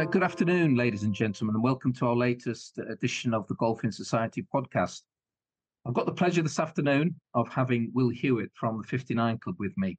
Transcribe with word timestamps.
Right, 0.00 0.10
good 0.10 0.22
afternoon, 0.22 0.76
ladies 0.76 1.02
and 1.02 1.14
gentlemen, 1.14 1.56
and 1.56 1.62
welcome 1.62 1.92
to 1.92 2.06
our 2.06 2.16
latest 2.16 2.78
edition 2.78 3.34
of 3.34 3.46
the 3.48 3.54
Golf 3.56 3.84
in 3.84 3.92
Society 3.92 4.42
podcast. 4.42 5.02
I've 5.84 5.92
got 5.92 6.06
the 6.06 6.12
pleasure 6.12 6.40
this 6.40 6.58
afternoon 6.58 7.16
of 7.34 7.50
having 7.50 7.90
Will 7.92 8.08
Hewitt 8.08 8.50
from 8.54 8.78
the 8.78 8.88
59 8.88 9.36
Club 9.40 9.56
with 9.58 9.76
me. 9.76 9.98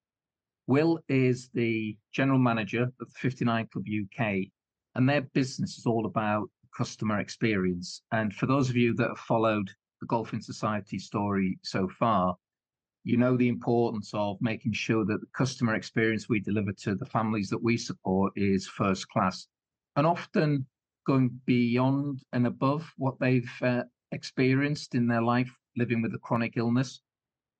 Will 0.66 0.98
is 1.08 1.52
the 1.54 1.96
general 2.12 2.40
manager 2.40 2.82
of 2.82 2.94
the 2.98 3.20
59 3.20 3.68
Club 3.68 3.86
UK, 3.88 4.47
and 4.96 5.08
their 5.08 5.22
business 5.22 5.78
is 5.78 5.86
all 5.86 6.08
about 6.08 6.49
customer 6.76 7.20
experience. 7.20 8.02
And 8.12 8.33
for 8.33 8.47
those 8.47 8.72
of 8.72 8.76
you 8.76 8.96
that 8.96 9.10
have 9.10 9.20
followed 9.20 9.70
the 9.99 10.08
Golf 10.08 10.33
in 10.33 10.42
Society 10.42 10.97
story 10.97 11.60
so 11.62 11.88
far, 11.88 12.36
you 13.04 13.18
know 13.18 13.38
the 13.38 13.49
importance 13.49 14.10
of 14.15 14.38
making 14.42 14.74
sure 14.74 15.06
that 15.06 15.22
the 15.22 15.28
customer 15.38 15.76
experience 15.76 16.27
we 16.27 16.40
deliver 16.40 16.72
to 16.86 16.95
the 16.95 17.05
families 17.05 17.49
that 17.49 17.62
we 17.62 17.77
support 17.77 18.34
is 18.36 18.66
first 18.66 19.08
class 19.09 19.48
and 19.95 20.05
often 20.08 20.66
going 21.05 21.40
beyond 21.45 22.22
and 22.34 22.48
above 22.48 22.90
what 22.98 23.20
they've 23.20 23.52
uh, 23.62 23.84
experienced 24.12 24.95
in 24.95 25.08
their 25.08 25.22
life 25.22 25.52
living 25.77 26.02
with 26.02 26.13
a 26.13 26.20
chronic 26.20 26.54
illness. 26.58 27.02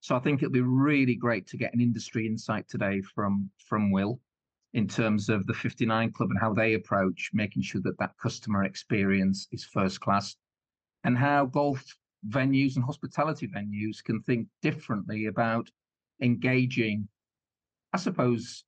So 0.02 0.16
I 0.16 0.20
think 0.20 0.42
it'll 0.42 0.52
be 0.52 0.62
really 0.62 1.16
great 1.16 1.48
to 1.48 1.58
get 1.58 1.74
an 1.74 1.82
industry 1.82 2.26
insight 2.26 2.68
today 2.68 3.02
from 3.02 3.50
from 3.68 3.92
Will 3.92 4.20
in 4.74 4.88
terms 4.88 5.30
of 5.30 5.46
the 5.48 5.54
59 5.54 6.12
club 6.12 6.30
and 6.30 6.40
how 6.40 6.54
they 6.54 6.74
approach 6.74 7.30
making 7.34 7.62
sure 7.62 7.82
that 7.82 7.98
that 8.00 8.18
customer 8.22 8.64
experience 8.64 9.48
is 9.52 9.66
first 9.66 10.00
class 10.00 10.36
and 11.04 11.18
how 11.18 11.46
golf 11.46 11.84
venues 12.30 12.76
and 12.76 12.86
hospitality 12.86 13.48
venues 13.48 14.04
can 14.04 14.22
think 14.22 14.48
differently 14.62 15.26
about 15.26 15.68
engaging 16.22 17.08
i 17.94 17.98
suppose 17.98 18.64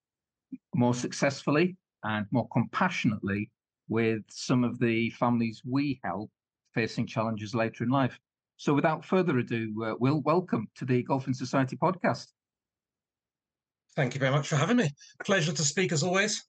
more 0.76 0.94
successfully 0.94 1.78
and 2.04 2.26
more 2.32 2.48
compassionately 2.50 3.50
with 3.90 4.24
some 4.30 4.64
of 4.64 4.80
the 4.80 5.10
families 5.12 5.62
we 5.66 6.00
help 6.04 6.32
facing 6.74 7.06
challenges 7.06 7.54
later 7.54 7.84
in 7.84 7.90
life. 7.90 8.18
So, 8.58 8.74
without 8.74 9.04
further 9.04 9.40
ado, 9.40 9.74
uh, 9.84 9.96
Will, 10.00 10.22
welcome 10.22 10.68
to 10.76 10.86
the 10.86 11.04
Golf 11.04 11.28
in 11.28 11.34
Society 11.34 11.76
podcast. 11.76 12.28
Thank 13.96 14.16
you 14.16 14.20
very 14.20 14.32
much 14.32 14.48
for 14.48 14.56
having 14.56 14.78
me. 14.78 14.90
Pleasure 15.24 15.54
to 15.54 15.64
speak 15.64 15.92
as 15.92 16.02
always. 16.02 16.44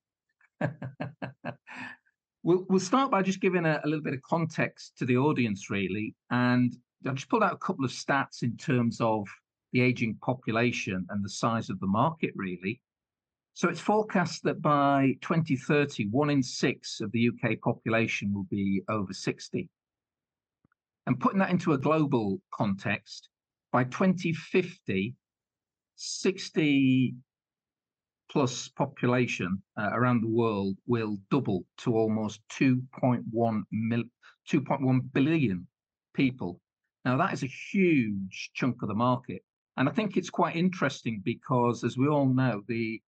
we'll, 2.42 2.64
we'll 2.68 2.80
start 2.80 3.10
by 3.10 3.22
just 3.22 3.40
giving 3.40 3.66
a, 3.66 3.80
a, 3.84 3.86
little 3.86 4.02
bit 4.02 4.14
of 4.14 4.22
context 4.22 4.92
to 4.98 5.04
the 5.04 5.16
audience, 5.16 5.68
really. 5.68 6.14
And 6.30 6.74
I 7.06 7.12
just 7.12 7.28
pulled 7.28 7.42
out 7.42 7.52
a 7.52 7.58
couple 7.58 7.84
of 7.84 7.90
stats 7.90 8.42
in 8.42 8.56
terms 8.56 9.00
of 9.00 9.26
the 9.72 9.80
aging 9.80 10.16
population 10.22 11.06
and 11.10 11.24
the 11.24 11.28
size 11.28 11.68
of 11.68 11.80
the 11.80 11.86
market, 11.86 12.32
really. 12.34 12.80
So 13.56 13.68
it's 13.68 13.80
forecast 13.80 14.42
that 14.42 14.60
by 14.60 15.16
2030, 15.22 16.08
one 16.08 16.28
in 16.28 16.42
six 16.42 17.00
of 17.00 17.12
the 17.12 17.28
UK 17.28 17.60
population 17.60 18.34
will 18.34 18.48
be 18.50 18.82
over 18.88 19.12
60. 19.12 19.70
And 21.06 21.20
putting 21.20 21.38
that 21.38 21.50
into 21.50 21.72
a 21.72 21.78
global 21.78 22.40
context, 22.52 23.28
by 23.70 23.84
2050, 23.84 25.14
60 25.94 27.14
plus 28.28 28.68
population 28.70 29.62
uh, 29.78 29.90
around 29.92 30.22
the 30.22 30.28
world 30.28 30.76
will 30.88 31.18
double 31.30 31.64
to 31.78 31.96
almost 31.96 32.40
2.1 32.58 33.62
mil, 33.70 34.02
2.1 34.50 35.12
billion 35.12 35.64
people. 36.12 36.60
Now 37.04 37.16
that 37.18 37.32
is 37.32 37.44
a 37.44 37.52
huge 37.72 38.50
chunk 38.54 38.82
of 38.82 38.88
the 38.88 38.94
market. 38.94 39.42
And 39.76 39.88
I 39.88 39.92
think 39.92 40.16
it's 40.16 40.30
quite 40.30 40.56
interesting 40.56 41.22
because, 41.24 41.84
as 41.84 41.96
we 41.96 42.08
all 42.08 42.26
know, 42.26 42.62
the 42.66 43.00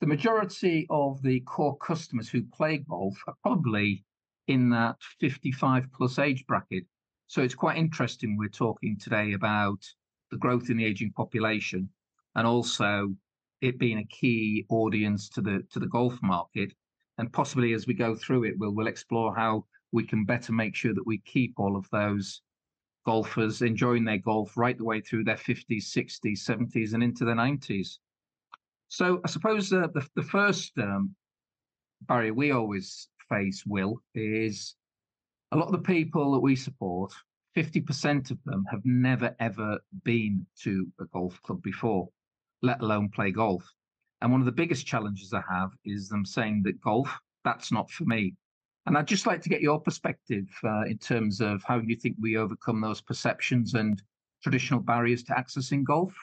the 0.00 0.06
majority 0.06 0.86
of 0.90 1.20
the 1.22 1.40
core 1.40 1.76
customers 1.78 2.28
who 2.28 2.42
play 2.42 2.78
golf 2.78 3.16
are 3.26 3.34
probably 3.42 4.04
in 4.46 4.70
that 4.70 4.96
55 5.20 5.86
plus 5.92 6.18
age 6.18 6.46
bracket. 6.46 6.84
So 7.26 7.42
it's 7.42 7.54
quite 7.54 7.76
interesting. 7.76 8.36
We're 8.36 8.48
talking 8.48 8.96
today 8.98 9.32
about 9.32 9.84
the 10.30 10.38
growth 10.38 10.70
in 10.70 10.76
the 10.76 10.84
aging 10.84 11.12
population 11.12 11.88
and 12.36 12.46
also 12.46 13.14
it 13.60 13.78
being 13.78 13.98
a 13.98 14.04
key 14.04 14.64
audience 14.68 15.28
to 15.30 15.40
the 15.40 15.64
to 15.72 15.80
the 15.80 15.88
golf 15.88 16.18
market. 16.22 16.72
And 17.18 17.32
possibly 17.32 17.72
as 17.72 17.86
we 17.86 17.94
go 17.94 18.14
through 18.14 18.44
it, 18.44 18.54
we'll 18.58 18.74
we'll 18.74 18.86
explore 18.86 19.34
how 19.34 19.64
we 19.90 20.04
can 20.04 20.24
better 20.24 20.52
make 20.52 20.76
sure 20.76 20.94
that 20.94 21.06
we 21.06 21.18
keep 21.18 21.54
all 21.56 21.76
of 21.76 21.88
those 21.90 22.42
golfers 23.04 23.62
enjoying 23.62 24.04
their 24.04 24.18
golf 24.18 24.56
right 24.56 24.76
the 24.78 24.84
way 24.84 25.00
through 25.00 25.24
their 25.24 25.36
50s, 25.36 25.84
60s, 25.96 26.44
70s, 26.44 26.92
and 26.92 27.02
into 27.02 27.24
their 27.24 27.34
90s. 27.34 27.98
So 28.88 29.20
I 29.24 29.28
suppose 29.28 29.72
uh, 29.72 29.88
the 29.94 30.06
the 30.16 30.22
first 30.22 30.72
um, 30.78 31.14
barrier 32.02 32.34
we 32.34 32.52
always 32.52 33.08
face, 33.28 33.64
Will, 33.66 34.00
is 34.14 34.74
a 35.52 35.56
lot 35.56 35.66
of 35.66 35.72
the 35.72 35.78
people 35.94 36.32
that 36.32 36.40
we 36.40 36.56
support. 36.56 37.12
Fifty 37.54 37.80
percent 37.80 38.30
of 38.30 38.38
them 38.44 38.64
have 38.70 38.82
never 38.84 39.34
ever 39.40 39.78
been 40.04 40.46
to 40.62 40.86
a 41.00 41.04
golf 41.06 41.40
club 41.42 41.62
before, 41.62 42.08
let 42.62 42.80
alone 42.80 43.08
play 43.08 43.30
golf. 43.30 43.64
And 44.20 44.32
one 44.32 44.40
of 44.40 44.46
the 44.46 44.52
biggest 44.52 44.86
challenges 44.86 45.32
I 45.32 45.42
have 45.48 45.70
is 45.84 46.08
them 46.08 46.24
saying 46.24 46.62
that 46.64 46.80
golf 46.80 47.10
that's 47.44 47.72
not 47.72 47.90
for 47.90 48.04
me. 48.04 48.34
And 48.86 48.96
I'd 48.96 49.06
just 49.06 49.26
like 49.26 49.42
to 49.42 49.48
get 49.48 49.60
your 49.60 49.80
perspective 49.80 50.46
uh, 50.64 50.82
in 50.82 50.98
terms 50.98 51.40
of 51.40 51.62
how 51.62 51.78
you 51.78 51.96
think 51.96 52.16
we 52.20 52.36
overcome 52.36 52.80
those 52.80 53.00
perceptions 53.00 53.74
and 53.74 54.02
traditional 54.42 54.80
barriers 54.80 55.22
to 55.24 55.34
accessing 55.34 55.84
golf. 55.84 56.14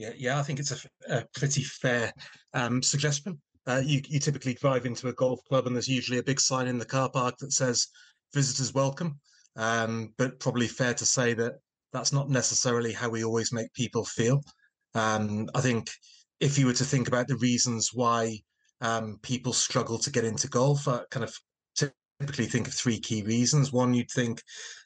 Yeah, 0.00 0.12
yeah, 0.16 0.38
I 0.38 0.42
think 0.42 0.58
it's 0.58 0.72
a, 0.72 1.14
a 1.14 1.24
pretty 1.34 1.62
fair 1.62 2.10
um, 2.54 2.82
suggestion. 2.82 3.38
Uh, 3.66 3.82
you, 3.84 4.00
you 4.08 4.18
typically 4.18 4.54
drive 4.54 4.86
into 4.86 5.08
a 5.08 5.12
golf 5.12 5.40
club 5.46 5.66
and 5.66 5.76
there's 5.76 5.90
usually 5.90 6.16
a 6.16 6.22
big 6.22 6.40
sign 6.40 6.68
in 6.68 6.78
the 6.78 6.86
car 6.86 7.10
park 7.10 7.34
that 7.40 7.52
says 7.52 7.86
visitors 8.32 8.72
welcome. 8.72 9.20
Um, 9.56 10.14
but 10.16 10.40
probably 10.40 10.68
fair 10.68 10.94
to 10.94 11.04
say 11.04 11.34
that 11.34 11.56
that's 11.92 12.14
not 12.14 12.30
necessarily 12.30 12.94
how 12.94 13.10
we 13.10 13.24
always 13.24 13.52
make 13.52 13.74
people 13.74 14.06
feel. 14.06 14.42
Um, 14.94 15.50
I 15.54 15.60
think 15.60 15.90
if 16.40 16.58
you 16.58 16.64
were 16.64 16.72
to 16.72 16.84
think 16.84 17.06
about 17.06 17.28
the 17.28 17.36
reasons 17.36 17.90
why 17.92 18.38
um, 18.80 19.18
people 19.20 19.52
struggle 19.52 19.98
to 19.98 20.10
get 20.10 20.24
into 20.24 20.48
golf, 20.48 20.88
uh, 20.88 21.02
kind 21.10 21.24
of 21.24 21.34
typically 22.20 22.46
think 22.46 22.68
of 22.68 22.74
three 22.74 22.98
key 22.98 23.22
reasons. 23.22 23.72
One, 23.72 23.94
you'd 23.94 24.10
think 24.10 24.42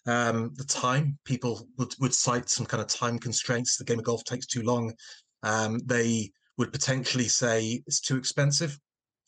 um, 0.07 0.53
the 0.55 0.65
time. 0.65 1.19
People 1.25 1.67
would, 1.79 1.95
would 2.01 2.15
cite 2.15 2.49
some 2.49 2.67
kind 2.67 2.81
of 2.81 2.87
time 2.87 3.19
constraints. 3.19 3.77
The 3.77 3.85
game 3.85 3.99
of 3.99 4.05
golf 4.05 4.25
takes 4.25 4.47
too 4.47 4.63
long. 4.63 4.93
Um, 5.43 5.81
they 5.85 6.31
would 6.57 6.73
potentially 6.73 7.29
say 7.29 7.83
it's 7.87 8.01
too 8.01 8.17
expensive. 8.17 8.79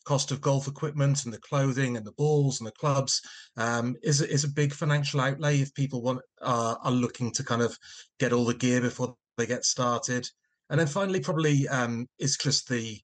Cost 0.05 0.31
of 0.31 0.39
golf 0.39 0.69
equipment 0.69 1.25
and 1.25 1.33
the 1.33 1.39
clothing 1.39 1.97
and 1.97 2.05
the 2.05 2.13
balls 2.13 2.61
and 2.61 2.67
the 2.67 2.71
clubs 2.71 3.21
um, 3.57 3.93
is 4.01 4.21
is 4.21 4.45
a 4.45 4.49
big 4.49 4.71
financial 4.71 5.19
outlay 5.19 5.59
if 5.59 5.73
people 5.73 6.01
want 6.01 6.21
uh, 6.41 6.75
are 6.81 6.91
looking 6.91 7.29
to 7.33 7.43
kind 7.43 7.61
of 7.61 7.77
get 8.17 8.31
all 8.31 8.45
the 8.45 8.53
gear 8.53 8.79
before 8.79 9.15
they 9.37 9.45
get 9.45 9.65
started. 9.65 10.25
And 10.69 10.79
then 10.79 10.87
finally, 10.87 11.19
probably 11.19 11.67
um, 11.67 12.07
is 12.19 12.37
just 12.37 12.69
the 12.69 13.01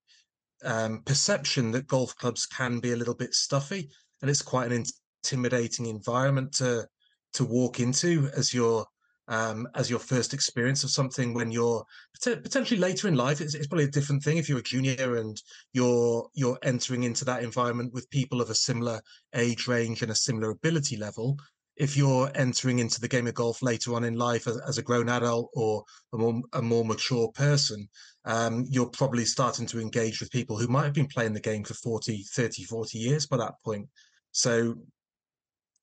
um, 0.63 1.01
perception 1.03 1.71
that 1.71 1.87
golf 1.87 2.15
clubs 2.15 2.45
can 2.45 2.79
be 2.79 2.93
a 2.93 2.95
little 2.95 3.15
bit 3.15 3.33
stuffy 3.33 3.89
and 4.23 4.29
it's 4.29 4.41
quite 4.41 4.71
an 4.71 4.85
intimidating 5.23 5.87
environment 5.87 6.53
to 6.53 6.87
to 7.33 7.43
walk 7.43 7.81
into 7.81 8.29
as 8.37 8.53
your 8.53 8.85
um, 9.27 9.67
as 9.75 9.89
your 9.89 9.99
first 9.99 10.33
experience 10.33 10.83
of 10.83 10.89
something 10.89 11.33
when 11.33 11.51
you're 11.51 11.83
potentially 12.21 12.79
later 12.79 13.07
in 13.07 13.15
life. 13.15 13.41
It's, 13.41 13.53
it's, 13.53 13.67
probably 13.67 13.85
a 13.85 13.91
different 13.91 14.21
thing 14.23 14.37
if 14.37 14.49
you're 14.49 14.59
a 14.59 14.63
junior 14.63 15.17
and 15.17 15.41
you're 15.73 16.27
you're 16.33 16.57
entering 16.63 17.03
into 17.03 17.25
that 17.25 17.43
environment 17.43 17.93
with 17.93 18.09
people 18.09 18.41
of 18.41 18.49
a 18.49 18.55
similar 18.55 19.01
age 19.35 19.67
range 19.67 20.01
and 20.01 20.11
a 20.11 20.15
similar 20.15 20.51
ability 20.51 20.97
level. 20.97 21.37
If 21.75 21.97
you're 21.97 22.31
entering 22.35 22.79
into 22.79 23.01
the 23.01 23.07
game 23.07 23.27
of 23.27 23.33
golf 23.33 23.61
later 23.61 23.93
on 23.95 24.03
in 24.03 24.15
life 24.15 24.47
as, 24.47 24.57
as 24.67 24.77
a 24.77 24.83
grown 24.83 25.09
adult 25.09 25.49
or 25.53 25.83
a 26.13 26.17
more, 26.17 26.41
a 26.53 26.61
more 26.61 26.85
mature 26.85 27.29
person, 27.33 27.89
um, 28.25 28.65
you're 28.69 28.89
probably 28.89 29.25
starting 29.25 29.65
to 29.67 29.81
engage 29.81 30.21
with 30.21 30.31
people 30.31 30.57
who 30.57 30.67
might 30.67 30.85
have 30.85 30.93
been 30.93 31.07
playing 31.07 31.33
the 31.33 31.39
game 31.39 31.63
for 31.63 31.73
40, 31.73 32.23
30, 32.35 32.63
40 32.63 32.97
years 32.97 33.25
by 33.25 33.37
that 33.37 33.55
point. 33.65 33.87
So 34.33 34.75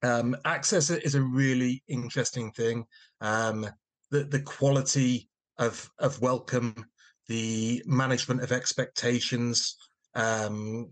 um, 0.02 0.36
access 0.44 0.90
is 0.90 1.14
a 1.14 1.22
really 1.22 1.82
interesting 1.88 2.50
thing. 2.52 2.84
Um, 3.20 3.66
the 4.10 4.24
the 4.24 4.40
quality 4.40 5.28
of 5.58 5.88
of 5.98 6.20
welcome, 6.20 6.74
the 7.28 7.82
management 7.86 8.42
of 8.42 8.52
expectations. 8.52 9.76
Um, 10.14 10.90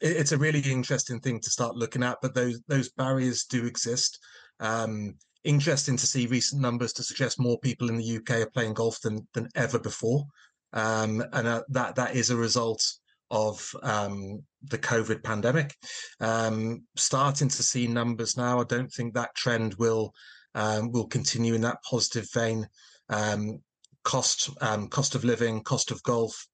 it, 0.00 0.16
it's 0.16 0.32
a 0.32 0.38
really 0.38 0.60
interesting 0.60 1.20
thing 1.20 1.40
to 1.40 1.50
start 1.50 1.76
looking 1.76 2.02
at, 2.02 2.18
but 2.22 2.34
those 2.34 2.60
those 2.68 2.90
barriers 2.90 3.44
do 3.44 3.66
exist. 3.66 4.18
Um, 4.60 5.16
interesting 5.44 5.96
to 5.96 6.06
see 6.06 6.26
recent 6.26 6.60
numbers 6.60 6.92
to 6.92 7.02
suggest 7.02 7.40
more 7.40 7.58
people 7.60 7.88
in 7.88 7.96
the 7.96 8.16
UK 8.16 8.42
are 8.42 8.50
playing 8.50 8.74
golf 8.74 9.00
than 9.00 9.26
than 9.34 9.48
ever 9.56 9.78
before, 9.78 10.24
um, 10.72 11.24
and 11.32 11.48
uh, 11.48 11.62
that 11.70 11.96
that 11.96 12.14
is 12.14 12.30
a 12.30 12.36
result 12.36 12.84
of 13.30 13.74
um, 13.82 14.42
the 14.62 14.78
COVID 14.78 15.22
pandemic. 15.22 15.74
Um, 16.20 16.84
starting 16.96 17.48
to 17.48 17.62
see 17.62 17.86
numbers 17.86 18.36
now. 18.36 18.60
I 18.60 18.64
don't 18.64 18.92
think 18.92 19.14
that 19.14 19.34
trend 19.34 19.74
will 19.74 20.12
um, 20.54 20.92
will 20.92 21.06
continue 21.06 21.54
in 21.54 21.60
that 21.62 21.82
positive 21.82 22.28
vein. 22.32 22.68
Um, 23.08 23.62
cost 24.04 24.50
um, 24.60 24.88
cost 24.88 25.14
of 25.14 25.24
living, 25.24 25.62
cost 25.62 25.90
of 25.90 26.02
golf. 26.02 26.46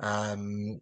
Um, 0.00 0.80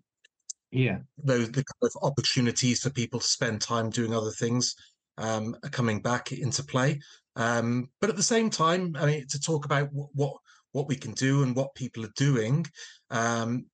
Yeah, 0.71 0.99
those 1.23 1.51
the 1.51 1.65
kind 1.65 1.83
of 1.83 1.93
opportunities 2.03 2.81
for 2.83 2.91
people 2.91 3.21
to 3.21 3.27
spend 3.27 3.61
time 3.61 3.91
doing 3.91 4.15
other 4.15 4.31
things 4.31 4.75
um, 5.17 5.57
are 5.65 5.71
coming 5.71 6.01
back 6.01 6.33
into 6.33 6.63
play. 6.63 7.01
Um, 7.37 7.91
but 8.01 8.11
at 8.11 8.17
the 8.17 8.23
same 8.23 8.51
time, 8.51 8.97
I 8.99 9.07
mean, 9.07 9.27
to 9.29 9.41
talk 9.41 9.65
about 9.65 9.93
what 9.93 10.09
what, 10.15 10.35
what 10.73 10.89
we 10.89 10.97
can 10.97 11.13
do 11.13 11.43
and 11.43 11.55
what 11.55 11.75
people 11.75 12.05
are 12.05 12.13
doing, 12.17 12.67
um, 13.11 13.67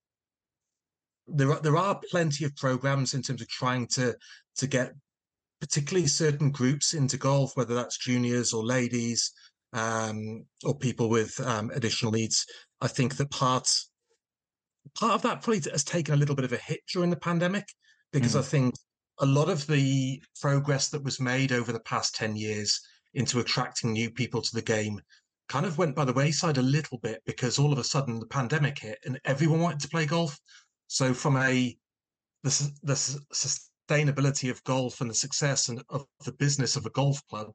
there 1.26 1.52
are 1.52 1.60
there 1.60 1.76
are 1.76 2.00
plenty 2.10 2.44
of 2.44 2.54
programs 2.56 3.14
in 3.14 3.22
terms 3.22 3.40
of 3.40 3.48
trying 3.48 3.86
to 3.88 4.14
to 4.56 4.66
get 4.66 4.92
particularly 5.60 6.06
certain 6.06 6.50
groups 6.50 6.94
into 6.94 7.16
golf, 7.16 7.56
whether 7.56 7.74
that's 7.74 7.98
juniors 7.98 8.52
or 8.52 8.64
ladies 8.64 9.32
um, 9.72 10.44
or 10.64 10.76
people 10.76 11.08
with 11.08 11.38
um, 11.40 11.70
additional 11.74 12.12
needs. 12.12 12.46
I 12.80 12.88
think 12.88 13.16
that 13.16 13.30
part 13.30 13.70
part 14.98 15.14
of 15.14 15.22
that 15.22 15.42
probably 15.42 15.62
has 15.70 15.84
taken 15.84 16.14
a 16.14 16.16
little 16.16 16.34
bit 16.34 16.44
of 16.44 16.52
a 16.52 16.58
hit 16.58 16.80
during 16.92 17.10
the 17.10 17.16
pandemic 17.16 17.66
because 18.12 18.34
mm. 18.34 18.40
I 18.40 18.42
think 18.42 18.74
a 19.20 19.26
lot 19.26 19.48
of 19.48 19.66
the 19.66 20.22
progress 20.40 20.88
that 20.90 21.02
was 21.02 21.20
made 21.20 21.52
over 21.52 21.72
the 21.72 21.80
past 21.80 22.14
10 22.16 22.36
years 22.36 22.80
into 23.14 23.40
attracting 23.40 23.92
new 23.92 24.10
people 24.10 24.42
to 24.42 24.54
the 24.54 24.62
game 24.62 25.00
kind 25.48 25.66
of 25.66 25.78
went 25.78 25.94
by 25.94 26.04
the 26.04 26.12
wayside 26.12 26.58
a 26.58 26.62
little 26.62 26.98
bit 26.98 27.22
because 27.26 27.58
all 27.58 27.72
of 27.72 27.78
a 27.78 27.84
sudden 27.84 28.18
the 28.18 28.26
pandemic 28.26 28.78
hit 28.78 28.98
and 29.04 29.20
everyone 29.24 29.60
wanted 29.60 29.80
to 29.80 29.88
play 29.88 30.06
golf. 30.06 30.38
So 30.86 31.14
from 31.14 31.36
a 31.36 31.76
the, 32.42 32.70
the 32.82 32.94
sustainability 33.32 34.50
of 34.50 34.62
golf 34.64 35.00
and 35.00 35.08
the 35.08 35.14
success 35.14 35.68
and 35.68 35.82
of 35.88 36.04
the 36.24 36.32
business 36.32 36.76
of 36.76 36.86
a 36.86 36.90
golf 36.90 37.26
club, 37.28 37.48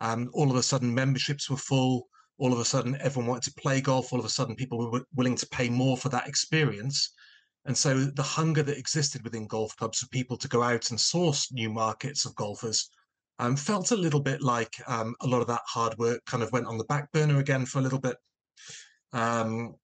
um, 0.00 0.30
all 0.32 0.50
of 0.50 0.56
a 0.56 0.62
sudden 0.62 0.94
memberships 0.94 1.50
were 1.50 1.56
full. 1.56 2.08
All 2.38 2.52
of 2.52 2.60
a 2.60 2.64
sudden 2.64 2.96
everyone 3.00 3.28
wanted 3.28 3.50
to 3.50 3.60
play 3.60 3.80
golf. 3.80 4.12
All 4.12 4.20
of 4.20 4.24
a 4.24 4.30
sudden 4.30 4.54
people 4.54 4.90
were 4.90 5.02
willing 5.14 5.36
to 5.36 5.48
pay 5.48 5.68
more 5.68 5.96
for 5.96 6.08
that 6.10 6.28
experience. 6.28 7.12
And 7.64 7.76
so 7.76 8.04
the 8.04 8.22
hunger 8.22 8.62
that 8.62 8.78
existed 8.78 9.22
within 9.24 9.46
golf 9.46 9.76
clubs 9.76 9.98
for 9.98 10.08
people 10.08 10.36
to 10.38 10.48
go 10.48 10.62
out 10.62 10.90
and 10.90 11.00
source 11.00 11.52
new 11.52 11.68
markets 11.68 12.24
of 12.24 12.34
golfers 12.36 12.88
um, 13.40 13.56
felt 13.56 13.90
a 13.90 13.96
little 13.96 14.20
bit 14.20 14.40
like 14.40 14.74
um, 14.86 15.14
a 15.20 15.26
lot 15.26 15.40
of 15.40 15.46
that 15.48 15.62
hard 15.66 15.96
work 15.98 16.24
kind 16.26 16.42
of 16.42 16.52
went 16.52 16.66
on 16.66 16.78
the 16.78 16.84
back 16.84 17.10
burner 17.12 17.38
again 17.38 17.66
for 17.66 17.78
a 17.78 17.82
little 17.82 18.00
bit. 18.00 18.16
Um, 19.12 19.74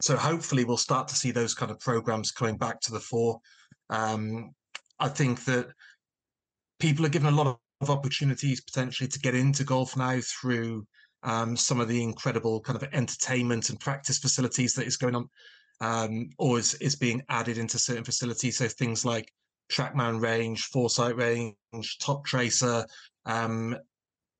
so 0.00 0.16
hopefully 0.16 0.64
we'll 0.64 0.76
start 0.76 1.08
to 1.08 1.14
see 1.14 1.30
those 1.30 1.54
kind 1.54 1.70
of 1.70 1.78
programs 1.80 2.32
coming 2.32 2.56
back 2.56 2.80
to 2.80 2.92
the 2.92 3.00
fore. 3.00 3.40
Um, 3.90 4.52
I 4.98 5.08
think 5.08 5.44
that 5.44 5.68
people 6.80 7.04
are 7.06 7.10
given 7.10 7.32
a 7.32 7.36
lot 7.36 7.58
of 7.80 7.90
opportunities 7.90 8.60
potentially 8.60 9.08
to 9.08 9.18
get 9.18 9.34
into 9.34 9.64
golf 9.64 9.96
now 9.96 10.18
through 10.20 10.86
um, 11.22 11.56
some 11.56 11.80
of 11.80 11.88
the 11.88 12.02
incredible 12.02 12.60
kind 12.60 12.80
of 12.80 12.88
entertainment 12.92 13.70
and 13.70 13.78
practice 13.78 14.18
facilities 14.18 14.74
that 14.74 14.86
is 14.86 14.96
going 14.96 15.14
on 15.14 15.28
um, 15.80 16.30
or 16.38 16.58
is, 16.58 16.74
is 16.74 16.96
being 16.96 17.22
added 17.28 17.58
into 17.58 17.78
certain 17.78 18.04
facilities. 18.04 18.58
So 18.58 18.68
things 18.68 19.04
like 19.04 19.32
Trackman 19.70 20.20
range, 20.20 20.64
Foresight 20.66 21.16
range, 21.16 21.56
Toptracer, 22.00 22.86
um, 23.26 23.76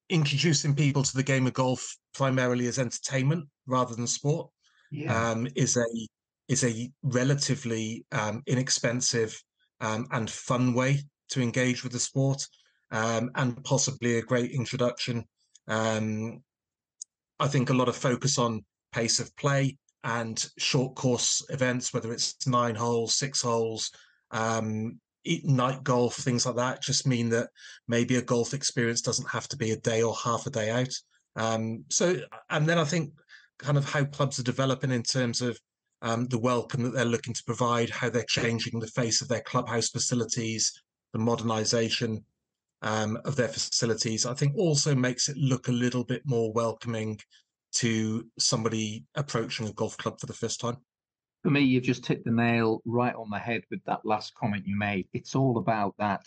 introducing 0.09 0.75
people 0.75 1.03
to 1.03 1.17
the 1.17 1.23
game 1.23 1.47
of 1.47 1.55
golf 1.55 1.97
primarily 2.15 2.67
as 2.67 2.79
entertainment 2.79 3.49
rather 3.67 3.95
than 3.95 4.07
sport 4.07 4.51
yeah. 4.93 5.31
um, 5.31 5.49
is 5.57 5.77
a 5.77 5.87
is 6.49 6.65
a 6.65 6.91
relatively 7.03 8.05
um, 8.13 8.43
inexpensive 8.47 9.41
um, 9.81 10.07
and 10.13 10.31
fun 10.31 10.75
way 10.75 11.01
to 11.31 11.41
engage 11.41 11.83
with 11.83 11.93
the 11.93 11.99
sport, 11.99 12.47
um, 12.91 13.31
and 13.35 13.63
possibly 13.65 14.19
a 14.19 14.23
great 14.23 14.51
introduction. 14.53 15.25
Um, 15.67 16.43
I 17.41 17.49
think 17.49 17.71
a 17.71 17.75
lot 17.75 17.89
of 17.89 17.97
focus 17.97 18.39
on 18.39 18.65
pace 18.93 19.19
of 19.19 19.35
play 19.37 19.79
and 20.05 20.45
short 20.59 20.95
course 20.95 21.45
events, 21.49 21.95
whether 21.95 22.13
it's 22.13 22.47
nine 22.47 22.75
holes, 22.75 23.15
six 23.15 23.41
holes, 23.41 23.91
night 24.35 25.83
golf, 25.85 26.17
things 26.17 26.45
like 26.45 26.57
that, 26.57 26.83
just 26.83 27.07
mean 27.07 27.31
that 27.31 27.49
maybe 27.89 28.17
a 28.17 28.23
golf 28.23 28.53
experience 28.53 29.01
doesn't 29.01 29.31
have 29.31 29.49
to 29.49 29.57
be 29.57 29.71
a 29.71 29.77
day 29.77 30.03
or 30.03 30.15
half 30.15 30.47
a 30.47 30.51
day 30.51 30.71
out. 30.71 30.93
Um, 31.37 31.85
so, 31.89 32.17
and 32.51 32.67
then 32.67 32.79
I 32.79 32.85
think 32.85 33.13
kind 33.63 33.79
of 33.79 33.89
how 33.89 34.05
clubs 34.05 34.39
are 34.39 34.45
developing 34.45 34.91
in 34.91 35.03
terms 35.03 35.41
of 35.41 35.59
um, 36.03 36.27
the 36.27 36.39
welcome 36.39 36.83
that 36.83 36.95
they're 36.95 37.05
looking 37.05 37.33
to 37.33 37.45
provide, 37.45 37.89
how 37.89 38.11
they're 38.11 38.25
changing 38.25 38.81
the 38.81 38.89
face 38.89 39.23
of 39.23 39.29
their 39.29 39.41
clubhouse 39.41 39.89
facilities, 39.89 40.83
the 41.13 41.19
modernisation 41.19 42.19
um, 42.83 43.17
of 43.25 43.37
their 43.37 43.49
facilities, 43.49 44.27
I 44.27 44.35
think 44.35 44.57
also 44.57 44.95
makes 44.95 45.29
it 45.29 45.37
look 45.37 45.69
a 45.69 45.73
little 45.73 46.05
bit 46.05 46.23
more 46.25 46.53
welcoming 46.53 47.19
to 47.77 48.27
somebody 48.39 49.05
approaching 49.15 49.69
a 49.69 49.73
golf 49.73 49.97
club 49.97 50.21
for 50.21 50.27
the 50.27 50.33
first 50.33 50.61
time. 50.61 50.77
For 51.43 51.51
me, 51.51 51.61
you've 51.61 51.85
just 51.85 52.07
hit 52.07 52.25
the 52.25 52.31
nail 52.31 52.83
right 52.85 53.15
on 53.15 53.31
the 53.31 53.39
head 53.39 53.63
with 53.71 53.81
that 53.87 54.05
last 54.05 54.35
comment 54.35 54.65
you 54.67 54.77
made. 54.77 55.07
It's 55.13 55.35
all 55.35 55.59
about 55.59 55.95
that 55.99 56.27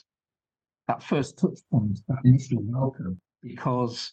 that 0.88 1.02
first 1.02 1.40
touch 1.40 1.60
point, 1.72 2.00
that 2.08 2.20
initial 2.24 2.60
welcome, 2.62 3.20
because 3.42 4.12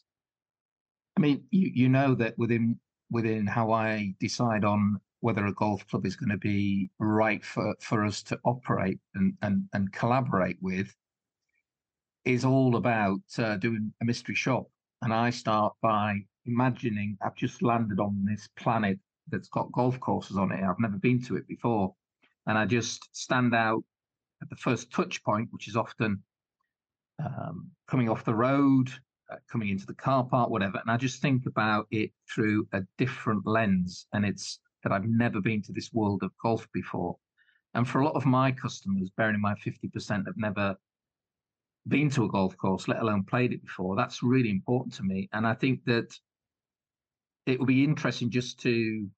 I 1.17 1.21
mean, 1.21 1.45
you 1.51 1.71
you 1.75 1.89
know 1.89 2.15
that 2.17 2.39
within 2.39 2.79
within 3.13 3.47
how 3.47 3.71
I 3.71 4.15
decide 4.19 4.65
on 4.65 4.99
whether 5.21 5.47
a 5.47 5.55
golf 5.55 5.87
club 5.87 6.05
is 6.05 6.17
going 6.17 6.31
to 6.31 6.39
be 6.39 6.91
right 6.99 7.45
for, 7.45 7.77
for 7.81 8.05
us 8.05 8.23
to 8.25 8.41
operate 8.45 8.99
and, 9.15 9.35
and, 9.43 9.69
and 9.73 9.93
collaborate 9.93 10.57
with 10.61 10.93
is 12.25 12.45
all 12.45 12.77
about 12.77 13.21
uh, 13.39 13.57
doing 13.57 13.93
a 14.01 14.05
mystery 14.05 14.35
shop. 14.35 14.67
And 15.03 15.13
I 15.13 15.31
start 15.31 15.75
by 15.83 16.17
imagining 16.47 17.17
I've 17.23 17.37
just 17.37 17.63
landed 17.63 18.01
on 18.01 18.25
this 18.25 18.49
planet 18.57 18.99
that's 19.29 19.49
got 19.49 19.71
golf 19.73 20.01
courses 20.01 20.37
on 20.37 20.51
it. 20.51 20.63
I've 20.63 20.81
never 20.81 20.99
been 20.99 21.23
to 21.25 21.37
it 21.37 21.47
before. 21.47 21.95
And 22.47 22.59
I 22.59 22.67
just 22.67 23.09
stand 23.13 23.55
out 23.55 23.85
at 24.41 24.51
the 24.51 24.57
first 24.57 24.91
touch 24.91 25.23
point, 25.23 25.49
which 25.53 25.69
is 25.69 25.77
often 25.77 26.23
um, 27.25 27.71
coming 27.89 28.09
off 28.09 28.25
the 28.25 28.35
road, 28.35 28.91
Uh, 29.33 29.37
coming 29.51 29.71
into 29.71 29.87
the 29.87 29.95
car 29.95 30.25
park, 30.25 30.51
whatever. 30.51 30.79
And 30.79 30.91
I 30.91 30.97
just 30.97 31.23
think 31.23 31.47
about 31.47 31.87
it 31.91 32.11
through 32.33 32.69
a 32.73 32.83
different 32.99 33.47
lens. 33.47 34.07
And 34.13 34.27
it's 34.27 34.59
that 34.83 34.93
I've 34.93 35.07
never 35.07 35.41
been 35.41 35.63
to 35.63 35.73
this 35.73 35.91
world 35.93 36.23
of 36.23 36.33
golf 36.43 36.69
before. 36.75 37.17
And 37.75 37.89
for 37.89 38.01
a 38.01 38.05
lot 38.05 38.15
of 38.15 38.27
my 38.27 38.53
customers, 38.53 39.11
bearing 39.17 39.37
in 39.37 39.41
mind 39.41 39.59
50% 39.65 40.27
have 40.27 40.37
never 40.37 40.77
been 41.89 42.11
to 42.11 42.25
a 42.25 42.29
golf 42.29 42.57
course, 42.59 42.89
let 42.89 43.01
alone 43.01 43.25
played 43.25 43.53
it 43.53 43.63
before, 43.63 43.97
that's 43.97 44.23
really 44.23 44.51
important 44.51 44.95
to 44.95 45.03
me. 45.03 45.29
And 45.33 45.47
I 45.47 45.55
think 45.55 45.85
that 45.87 46.15
it 47.47 47.59
will 47.59 47.67
be 47.67 47.85
interesting 47.85 48.31
just 48.31 48.61
to 48.61 49.09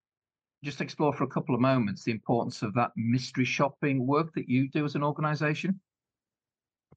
just 0.63 0.81
explore 0.81 1.13
for 1.13 1.25
a 1.25 1.29
couple 1.29 1.55
of 1.55 1.61
moments 1.61 2.05
the 2.05 2.13
importance 2.13 2.63
of 2.63 2.73
that 2.75 2.93
mystery 2.97 3.45
shopping 3.45 4.07
work 4.07 4.33
that 4.35 4.49
you 4.49 4.69
do 4.71 4.85
as 4.85 4.95
an 4.95 5.03
organization. 5.03 5.81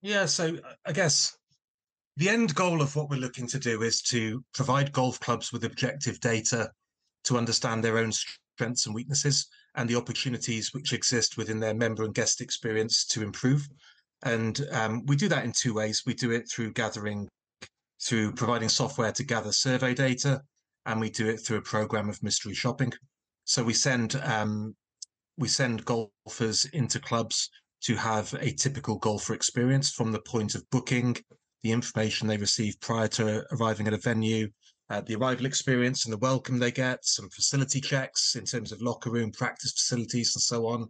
Yeah, 0.02 0.26
so 0.26 0.58
I 0.86 0.92
guess 0.92 1.37
the 2.18 2.30
end 2.30 2.54
goal 2.56 2.82
of 2.82 2.96
what 2.96 3.10
we're 3.10 3.20
looking 3.20 3.48
to 3.48 3.60
do 3.60 3.84
is 3.84 4.02
to 4.02 4.44
provide 4.56 4.92
golf 4.92 5.20
clubs 5.20 5.54
with 5.54 5.64
objective 5.64 6.20
data 6.20 6.72
to 7.24 7.38
understand 7.38 7.84
their 7.84 8.00
own 8.00 8.12
strengths 8.12 8.88
and 8.88 8.96
weaknesses 8.96 9.48
and 9.76 9.88
the 9.88 9.96
opportunities 9.96 10.74
which 10.74 10.94
exist 10.94 11.38
within 11.38 11.60
their 11.60 11.76
member 11.76 12.04
and 12.04 12.16
guest 12.16 12.42
experience 12.42 13.06
to 13.06 13.22
improve. 13.22 13.68
And 14.24 14.60
um, 14.72 15.06
we 15.06 15.16
do 15.16 15.28
that 15.30 15.46
in 15.46 15.52
two 15.52 15.76
ways. 15.76 16.04
We 16.08 16.16
do 16.16 16.32
it 16.32 16.50
through 16.50 16.74
gathering, 16.74 17.30
through 18.02 18.32
providing 18.32 18.70
software 18.70 19.12
to 19.12 19.24
gather 19.24 19.52
survey 19.52 19.94
data, 19.94 20.42
and 20.88 21.00
we 21.00 21.12
do 21.12 21.28
it 21.30 21.38
through 21.38 21.58
a 21.58 21.62
program 21.62 22.10
of 22.10 22.24
mystery 22.24 22.56
shopping. 22.56 22.92
So 23.46 23.64
we 23.64 23.74
send 23.74 24.16
um, 24.24 24.76
we 25.38 25.48
send 25.48 25.86
golfers 25.86 26.66
into 26.74 27.00
clubs 27.00 27.52
to 27.84 27.96
have 27.96 28.34
a 28.40 28.52
typical 28.52 28.98
golfer 28.98 29.36
experience 29.36 29.92
from 29.92 30.12
the 30.12 30.22
point 30.22 30.56
of 30.56 30.68
booking, 30.72 31.16
the 31.68 31.74
information 31.74 32.28
they 32.28 32.38
receive 32.38 32.80
prior 32.80 33.10
to 33.10 33.44
arriving 33.52 33.88
at 33.88 33.94
a 33.94 33.98
venue, 33.98 34.50
uh, 34.90 35.02
the 35.02 35.16
arrival 35.16 35.46
experience 35.46 36.06
and 36.06 36.14
the 36.14 36.18
welcome 36.20 36.58
they 36.58 36.72
get, 36.72 37.04
some 37.04 37.30
facility 37.30 37.82
checks 37.82 38.36
in 38.36 38.46
terms 38.46 38.72
of 38.72 38.82
locker 38.82 39.12
room, 39.12 39.32
practice 39.32 39.74
facilities, 39.74 40.34
and 40.34 40.42
so 40.42 40.66
on, 40.66 40.88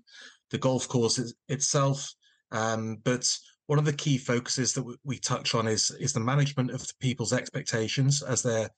the 0.51 0.57
golf 0.57 0.88
course 0.88 1.34
itself. 1.50 2.13
Um, 2.51 2.98
but 3.03 3.36
one 3.65 3.79
of 3.79 3.86
the 3.86 3.93
key 3.93 4.19
focuses 4.19 4.74
that 4.74 4.86
we 5.03 5.17
touch 5.17 5.55
on 5.55 5.67
is 5.67 5.89
is 6.00 6.13
the 6.13 6.19
management 6.19 6.69
of 6.69 6.86
people's 7.00 7.34
expectations 7.34 8.22
as 8.22 8.43
they're 8.43 8.69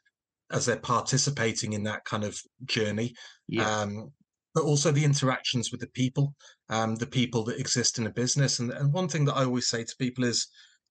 as 0.52 0.66
they're 0.66 0.78
participating 0.78 1.74
in 1.74 1.84
that 1.84 2.06
kind 2.06 2.24
of 2.24 2.42
journey. 2.66 3.14
Yeah. 3.48 3.70
Um, 3.70 4.12
but 4.56 4.64
also 4.64 4.90
the 4.90 5.04
interactions 5.04 5.70
with 5.70 5.82
the 5.82 5.88
people, 5.88 6.34
um, 6.70 6.96
the 6.96 7.06
people 7.06 7.44
that 7.44 7.60
exist 7.60 8.00
in 8.00 8.08
a 8.08 8.12
business. 8.12 8.58
And, 8.60 8.72
and 8.72 8.92
one 8.92 9.08
thing 9.08 9.26
that 9.26 9.36
I 9.36 9.44
always 9.44 9.68
say 9.68 9.84
to 9.84 9.96
people 10.00 10.24
is 10.24 10.48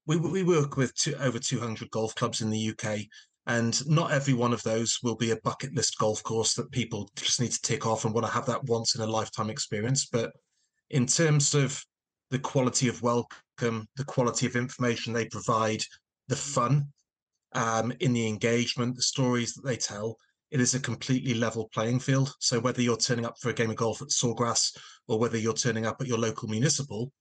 we, 0.09 0.17
we 0.17 0.43
work 0.43 0.79
with 0.79 0.95
two, 0.95 1.15
over 1.21 1.39
200 1.39 1.91
golf 1.91 2.15
clubs 2.15 2.41
in 2.41 2.49
the 2.49 2.71
UK, 2.71 3.01
and 3.47 3.87
not 3.87 4.11
every 4.11 4.33
one 4.33 4.55
of 4.55 4.63
those 4.63 4.99
will 5.03 5.17
be 5.17 5.31
a 5.31 5.41
bucket 5.45 5.75
list 5.75 5.99
golf 5.99 6.23
course 6.23 6.55
that 6.55 6.73
people 6.73 7.11
just 7.15 7.41
need 7.41 7.53
to 7.53 7.61
tick 7.61 7.87
off 7.87 8.05
and 8.05 8.15
want 8.15 8.27
to 8.27 8.33
have 8.33 8.47
that 8.47 8.65
once 8.65 8.95
in 8.95 9.03
a 9.03 9.07
lifetime 9.07 9.51
experience. 9.51 10.07
But 10.07 10.33
in 10.91 11.07
terms 11.07 11.55
of 11.55 11.85
the 12.31 12.39
quality 12.39 12.89
of 12.89 13.03
welcome, 13.03 13.87
the 13.97 14.05
quality 14.07 14.47
of 14.47 14.57
information 14.57 15.13
they 15.13 15.27
provide, 15.27 15.83
the 16.29 16.37
fun 16.37 16.89
um, 17.53 17.93
in 18.01 18.15
the 18.15 18.27
engagement, 18.27 18.97
the 18.97 19.03
stories 19.03 19.53
that 19.55 19.65
they 19.65 19.77
tell, 19.77 20.17
it 20.51 20.61
is 20.61 20.73
a 20.75 20.81
completely 20.81 21.35
level 21.35 21.69
playing 21.75 22.01
field. 22.01 22.35
So 22.39 22.61
whether 22.61 22.81
you're 22.81 22.97
turning 22.97 23.27
up 23.27 23.37
for 23.41 23.51
a 23.51 23.55
game 23.55 23.71
of 23.71 23.77
golf 23.77 24.01
at 24.01 24.09
Sawgrass 24.09 24.75
or 25.07 25.19
whether 25.19 25.37
you're 25.37 25.53
turning 25.53 25.85
up 25.85 26.01
at 26.01 26.07
your 26.07 26.19
local 26.19 26.49
municipal, 26.49 27.13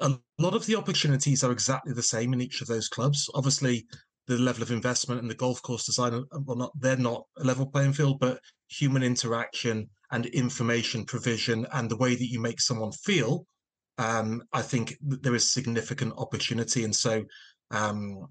a 0.00 0.12
lot 0.38 0.54
of 0.54 0.66
the 0.66 0.76
opportunities 0.76 1.44
are 1.44 1.52
exactly 1.52 1.92
the 1.92 2.02
same 2.02 2.32
in 2.32 2.40
each 2.40 2.60
of 2.60 2.68
those 2.68 2.88
clubs. 2.88 3.28
Obviously, 3.34 3.86
the 4.26 4.36
level 4.38 4.62
of 4.62 4.70
investment 4.70 5.20
and 5.20 5.30
the 5.30 5.34
golf 5.34 5.60
course 5.62 5.84
design, 5.84 6.24
well, 6.44 6.56
not 6.56 6.72
they're 6.80 6.96
not 6.96 7.24
a 7.38 7.44
level 7.44 7.66
playing 7.66 7.92
field, 7.92 8.18
but 8.20 8.40
human 8.68 9.02
interaction 9.02 9.88
and 10.10 10.26
information 10.26 11.04
provision 11.04 11.66
and 11.72 11.90
the 11.90 11.96
way 11.96 12.14
that 12.14 12.28
you 12.28 12.40
make 12.40 12.60
someone 12.60 12.92
feel, 12.92 13.46
um, 13.98 14.42
I 14.52 14.62
think 14.62 14.96
there 15.00 15.34
is 15.34 15.52
significant 15.52 16.14
opportunity. 16.16 16.84
And 16.84 16.94
so 16.94 17.24
um, 17.70 18.26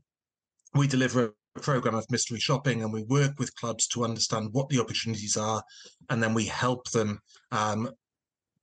we 0.74 0.88
deliver 0.88 1.34
a 1.56 1.60
program 1.60 1.96
of 1.96 2.10
mystery 2.10 2.40
shopping 2.40 2.84
and 2.84 2.92
we 2.92 3.04
work 3.04 3.38
with 3.38 3.56
clubs 3.56 3.88
to 3.88 4.04
understand 4.04 4.50
what 4.54 4.70
the 4.70 4.80
opportunities 4.80 5.38
are 5.38 5.64
and 6.10 6.22
then 6.22 6.34
we 6.34 6.46
help 6.46 6.90
them 6.92 7.20
um, 7.52 7.90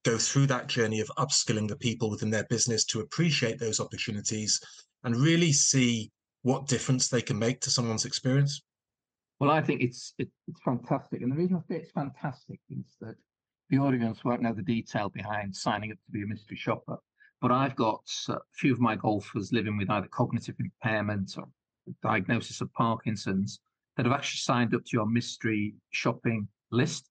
go 0.04 0.18
through 0.18 0.46
that 0.46 0.66
journey 0.66 1.00
of 1.00 1.10
upskilling 1.18 1.68
the 1.68 1.76
people 1.76 2.10
within 2.10 2.30
their 2.30 2.44
business 2.44 2.84
to 2.84 3.00
appreciate 3.00 3.58
those 3.58 3.80
opportunities 3.80 4.60
and 5.04 5.16
really 5.16 5.52
see 5.52 6.10
what 6.42 6.66
difference 6.66 7.08
they 7.08 7.20
can 7.20 7.38
make 7.38 7.60
to 7.60 7.70
someone's 7.70 8.04
experience 8.04 8.62
well 9.38 9.50
i 9.50 9.60
think 9.60 9.82
it's 9.82 10.14
it's 10.18 10.30
fantastic 10.64 11.22
and 11.22 11.30
the 11.30 11.36
reason 11.36 11.56
i 11.56 11.60
say 11.68 11.80
it's 11.80 11.92
fantastic 11.92 12.60
is 12.70 12.96
that 13.00 13.14
the 13.68 13.78
audience 13.78 14.24
won't 14.24 14.42
know 14.42 14.52
the 14.52 14.62
detail 14.62 15.08
behind 15.10 15.54
signing 15.54 15.92
up 15.92 15.98
to 16.04 16.10
be 16.10 16.22
a 16.22 16.26
mystery 16.26 16.56
shopper 16.56 16.96
but 17.42 17.52
i've 17.52 17.76
got 17.76 18.02
a 18.28 18.36
few 18.54 18.72
of 18.72 18.80
my 18.80 18.96
golfers 18.96 19.52
living 19.52 19.76
with 19.76 19.90
either 19.90 20.08
cognitive 20.08 20.56
impairment 20.58 21.36
or 21.36 21.46
diagnosis 22.02 22.60
of 22.60 22.72
Parkinson's 22.72 23.60
that 23.96 24.06
have 24.06 24.14
actually 24.14 24.38
signed 24.38 24.74
up 24.74 24.84
to 24.84 24.96
your 24.96 25.06
mystery 25.06 25.74
shopping 25.90 26.48
list. 26.70 27.09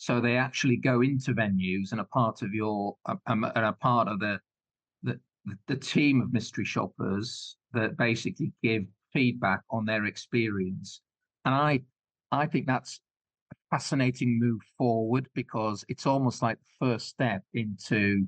So 0.00 0.18
they 0.18 0.38
actually 0.38 0.76
go 0.76 1.02
into 1.02 1.34
venues 1.34 1.92
and 1.92 2.00
are 2.00 2.06
part 2.10 2.40
of 2.40 2.54
your 2.54 2.96
um, 3.04 3.44
and 3.44 3.64
are 3.66 3.74
part 3.74 4.08
of 4.08 4.18
the, 4.18 4.40
the 5.02 5.20
the 5.68 5.76
team 5.76 6.22
of 6.22 6.32
mystery 6.32 6.64
shoppers 6.64 7.58
that 7.74 7.98
basically 7.98 8.50
give 8.62 8.84
feedback 9.12 9.60
on 9.68 9.84
their 9.84 10.06
experience. 10.06 11.02
And 11.44 11.54
I 11.54 11.82
I 12.32 12.46
think 12.46 12.66
that's 12.66 12.98
a 13.52 13.56
fascinating 13.70 14.38
move 14.40 14.62
forward 14.78 15.28
because 15.34 15.84
it's 15.88 16.06
almost 16.06 16.40
like 16.40 16.56
the 16.58 16.86
first 16.86 17.08
step 17.08 17.42
into 17.52 18.26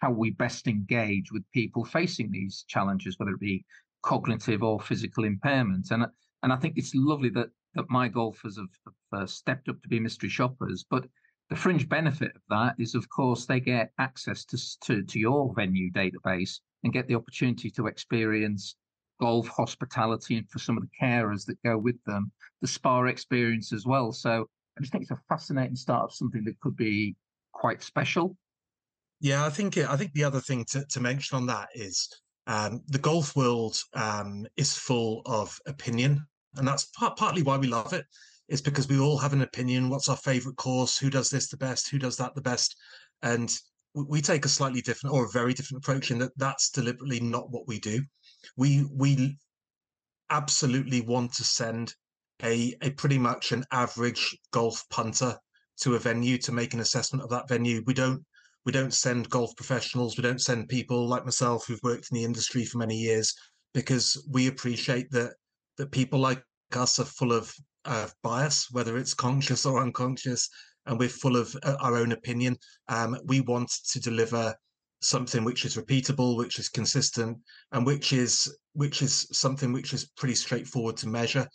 how 0.00 0.10
we 0.10 0.32
best 0.32 0.66
engage 0.66 1.30
with 1.30 1.44
people 1.52 1.84
facing 1.84 2.32
these 2.32 2.64
challenges, 2.66 3.16
whether 3.16 3.30
it 3.30 3.38
be 3.38 3.64
cognitive 4.02 4.64
or 4.64 4.80
physical 4.80 5.22
impairment. 5.22 5.92
And 5.92 6.04
and 6.42 6.52
I 6.52 6.56
think 6.56 6.74
it's 6.76 6.96
lovely 6.96 7.28
that 7.28 7.50
that 7.76 7.88
my 7.90 8.08
golfers 8.08 8.56
have, 8.56 8.66
have 8.84 8.94
uh, 9.12 9.26
stepped 9.26 9.68
up 9.68 9.80
to 9.82 9.88
be 9.88 10.00
mystery 10.00 10.28
shoppers. 10.28 10.84
But 10.88 11.06
the 11.50 11.56
fringe 11.56 11.88
benefit 11.88 12.32
of 12.34 12.42
that 12.50 12.74
is, 12.78 12.94
of 12.94 13.08
course, 13.08 13.46
they 13.46 13.60
get 13.60 13.92
access 13.98 14.44
to 14.46 14.58
to, 14.80 15.02
to 15.02 15.18
your 15.18 15.52
venue 15.54 15.90
database 15.92 16.60
and 16.84 16.92
get 16.92 17.06
the 17.08 17.14
opportunity 17.14 17.70
to 17.70 17.86
experience 17.86 18.76
golf 19.20 19.46
hospitality 19.46 20.36
and 20.36 20.50
for 20.50 20.58
some 20.58 20.76
of 20.76 20.82
the 20.82 20.88
carers 21.00 21.46
that 21.46 21.62
go 21.62 21.78
with 21.78 22.02
them, 22.06 22.32
the 22.60 22.66
spa 22.66 23.04
experience 23.04 23.72
as 23.72 23.86
well. 23.86 24.10
So 24.12 24.48
I 24.76 24.80
just 24.80 24.92
think 24.92 25.02
it's 25.02 25.12
a 25.12 25.20
fascinating 25.28 25.76
start 25.76 26.04
of 26.04 26.14
something 26.14 26.44
that 26.44 26.58
could 26.60 26.76
be 26.76 27.14
quite 27.52 27.82
special. 27.82 28.36
Yeah, 29.20 29.46
I 29.46 29.50
think 29.50 29.78
I 29.78 29.96
think 29.96 30.12
the 30.14 30.24
other 30.24 30.40
thing 30.40 30.64
to, 30.70 30.84
to 30.84 31.00
mention 31.00 31.36
on 31.36 31.46
that 31.46 31.68
is 31.74 32.08
um, 32.48 32.82
the 32.88 32.98
golf 32.98 33.36
world 33.36 33.78
um, 33.94 34.46
is 34.56 34.76
full 34.76 35.22
of 35.26 35.56
opinion, 35.66 36.26
and 36.56 36.66
that's 36.66 36.86
part, 36.86 37.16
partly 37.16 37.42
why 37.42 37.56
we 37.56 37.68
love 37.68 37.92
it. 37.92 38.04
Is 38.52 38.60
because 38.60 38.86
we 38.86 38.98
all 38.98 39.16
have 39.16 39.32
an 39.32 39.40
opinion. 39.40 39.88
What's 39.88 40.10
our 40.10 40.16
favorite 40.18 40.56
course? 40.56 40.98
Who 40.98 41.08
does 41.08 41.30
this 41.30 41.48
the 41.48 41.56
best? 41.56 41.88
Who 41.88 41.98
does 41.98 42.18
that 42.18 42.34
the 42.34 42.42
best? 42.42 42.76
And 43.22 43.50
we 43.94 44.20
take 44.20 44.44
a 44.44 44.48
slightly 44.50 44.82
different 44.82 45.14
or 45.14 45.24
a 45.24 45.30
very 45.30 45.54
different 45.54 45.82
approach 45.82 46.10
in 46.10 46.18
that 46.18 46.36
that's 46.36 46.68
deliberately 46.68 47.18
not 47.18 47.50
what 47.50 47.66
we 47.66 47.80
do. 47.80 48.02
We 48.58 48.84
we 48.92 49.38
absolutely 50.28 51.00
want 51.00 51.32
to 51.34 51.44
send 51.44 51.94
a 52.42 52.76
a 52.82 52.90
pretty 52.90 53.18
much 53.18 53.52
an 53.52 53.64
average 53.72 54.36
golf 54.50 54.84
punter 54.90 55.38
to 55.78 55.94
a 55.94 55.98
venue 55.98 56.36
to 56.36 56.52
make 56.52 56.74
an 56.74 56.80
assessment 56.80 57.24
of 57.24 57.30
that 57.30 57.48
venue. 57.48 57.82
We 57.86 57.94
don't 57.94 58.22
we 58.66 58.72
don't 58.72 58.92
send 58.92 59.30
golf 59.30 59.56
professionals, 59.56 60.18
we 60.18 60.24
don't 60.24 60.42
send 60.42 60.68
people 60.68 61.08
like 61.08 61.24
myself 61.24 61.66
who've 61.66 61.82
worked 61.82 62.08
in 62.10 62.16
the 62.16 62.24
industry 62.24 62.66
for 62.66 62.76
many 62.76 62.98
years 62.98 63.34
because 63.72 64.22
we 64.30 64.48
appreciate 64.48 65.10
that 65.12 65.32
that 65.78 65.90
people 65.90 66.18
like 66.18 66.42
us 66.76 66.98
are 66.98 67.06
full 67.06 67.32
of 67.32 67.50
uh, 67.84 68.08
bias, 68.22 68.68
whether 68.70 68.96
it's 68.96 69.14
conscious 69.14 69.66
or 69.66 69.80
unconscious, 69.80 70.48
and 70.86 70.98
we're 70.98 71.08
full 71.08 71.36
of 71.36 71.54
uh, 71.62 71.76
our 71.80 71.96
own 71.96 72.12
opinion. 72.12 72.56
Um, 72.88 73.16
we 73.26 73.40
want 73.40 73.70
to 73.90 74.00
deliver 74.00 74.54
something 75.00 75.44
which 75.44 75.64
is 75.64 75.76
repeatable, 75.76 76.36
which 76.36 76.58
is 76.58 76.68
consistent, 76.68 77.38
and 77.72 77.86
which 77.86 78.12
is 78.12 78.56
which 78.74 79.02
is 79.02 79.26
something 79.32 79.72
which 79.72 79.92
is 79.92 80.10
pretty 80.16 80.34
straightforward 80.34 80.96
to 80.98 81.08
measure. 81.08 81.46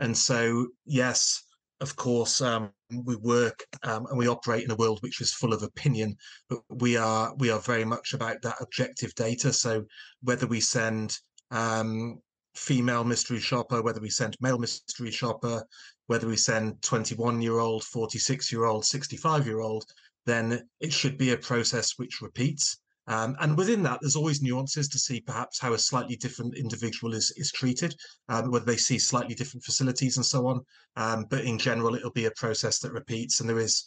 And 0.00 0.16
so, 0.16 0.68
yes, 0.84 1.44
of 1.80 1.96
course, 1.96 2.40
um, 2.40 2.70
we 3.04 3.16
work 3.16 3.64
um, 3.82 4.06
and 4.06 4.18
we 4.18 4.28
operate 4.28 4.64
in 4.64 4.70
a 4.70 4.76
world 4.76 4.98
which 5.02 5.20
is 5.20 5.32
full 5.32 5.52
of 5.52 5.62
opinion, 5.62 6.16
but 6.48 6.60
we 6.68 6.96
are 6.96 7.34
we 7.36 7.50
are 7.50 7.60
very 7.60 7.84
much 7.84 8.14
about 8.14 8.42
that 8.42 8.56
objective 8.60 9.14
data. 9.14 9.52
So 9.52 9.84
whether 10.22 10.46
we 10.46 10.60
send 10.60 11.16
um, 11.50 12.20
female 12.54 13.04
mystery 13.04 13.40
shopper, 13.40 13.82
whether 13.82 14.00
we 14.00 14.10
send 14.10 14.36
male 14.40 14.58
mystery 14.58 15.10
shopper, 15.10 15.64
whether 16.06 16.26
we 16.26 16.36
send 16.36 16.80
21 16.82 17.42
year 17.42 17.58
old, 17.58 17.84
46 17.84 18.52
year 18.52 18.64
old, 18.64 18.84
65 18.84 19.46
year 19.46 19.60
old, 19.60 19.84
then 20.26 20.66
it 20.80 20.92
should 20.92 21.18
be 21.18 21.32
a 21.32 21.36
process 21.36 21.94
which 21.96 22.20
repeats. 22.20 22.78
Um, 23.06 23.36
and 23.40 23.56
within 23.56 23.82
that, 23.82 23.98
there's 24.00 24.16
always 24.16 24.40
nuances 24.40 24.88
to 24.88 24.98
see 24.98 25.20
perhaps 25.20 25.58
how 25.58 25.74
a 25.74 25.78
slightly 25.78 26.16
different 26.16 26.56
individual 26.56 27.12
is 27.12 27.32
is 27.36 27.52
treated, 27.52 27.94
um, 28.28 28.50
whether 28.50 28.64
they 28.64 28.78
see 28.78 28.98
slightly 28.98 29.34
different 29.34 29.64
facilities 29.64 30.16
and 30.16 30.24
so 30.24 30.46
on. 30.46 30.64
Um, 30.96 31.26
but 31.28 31.44
in 31.44 31.58
general, 31.58 31.94
it'll 31.94 32.10
be 32.12 32.24
a 32.24 32.30
process 32.30 32.78
that 32.78 32.92
repeats, 32.92 33.40
and 33.40 33.48
there 33.48 33.58
is 33.58 33.84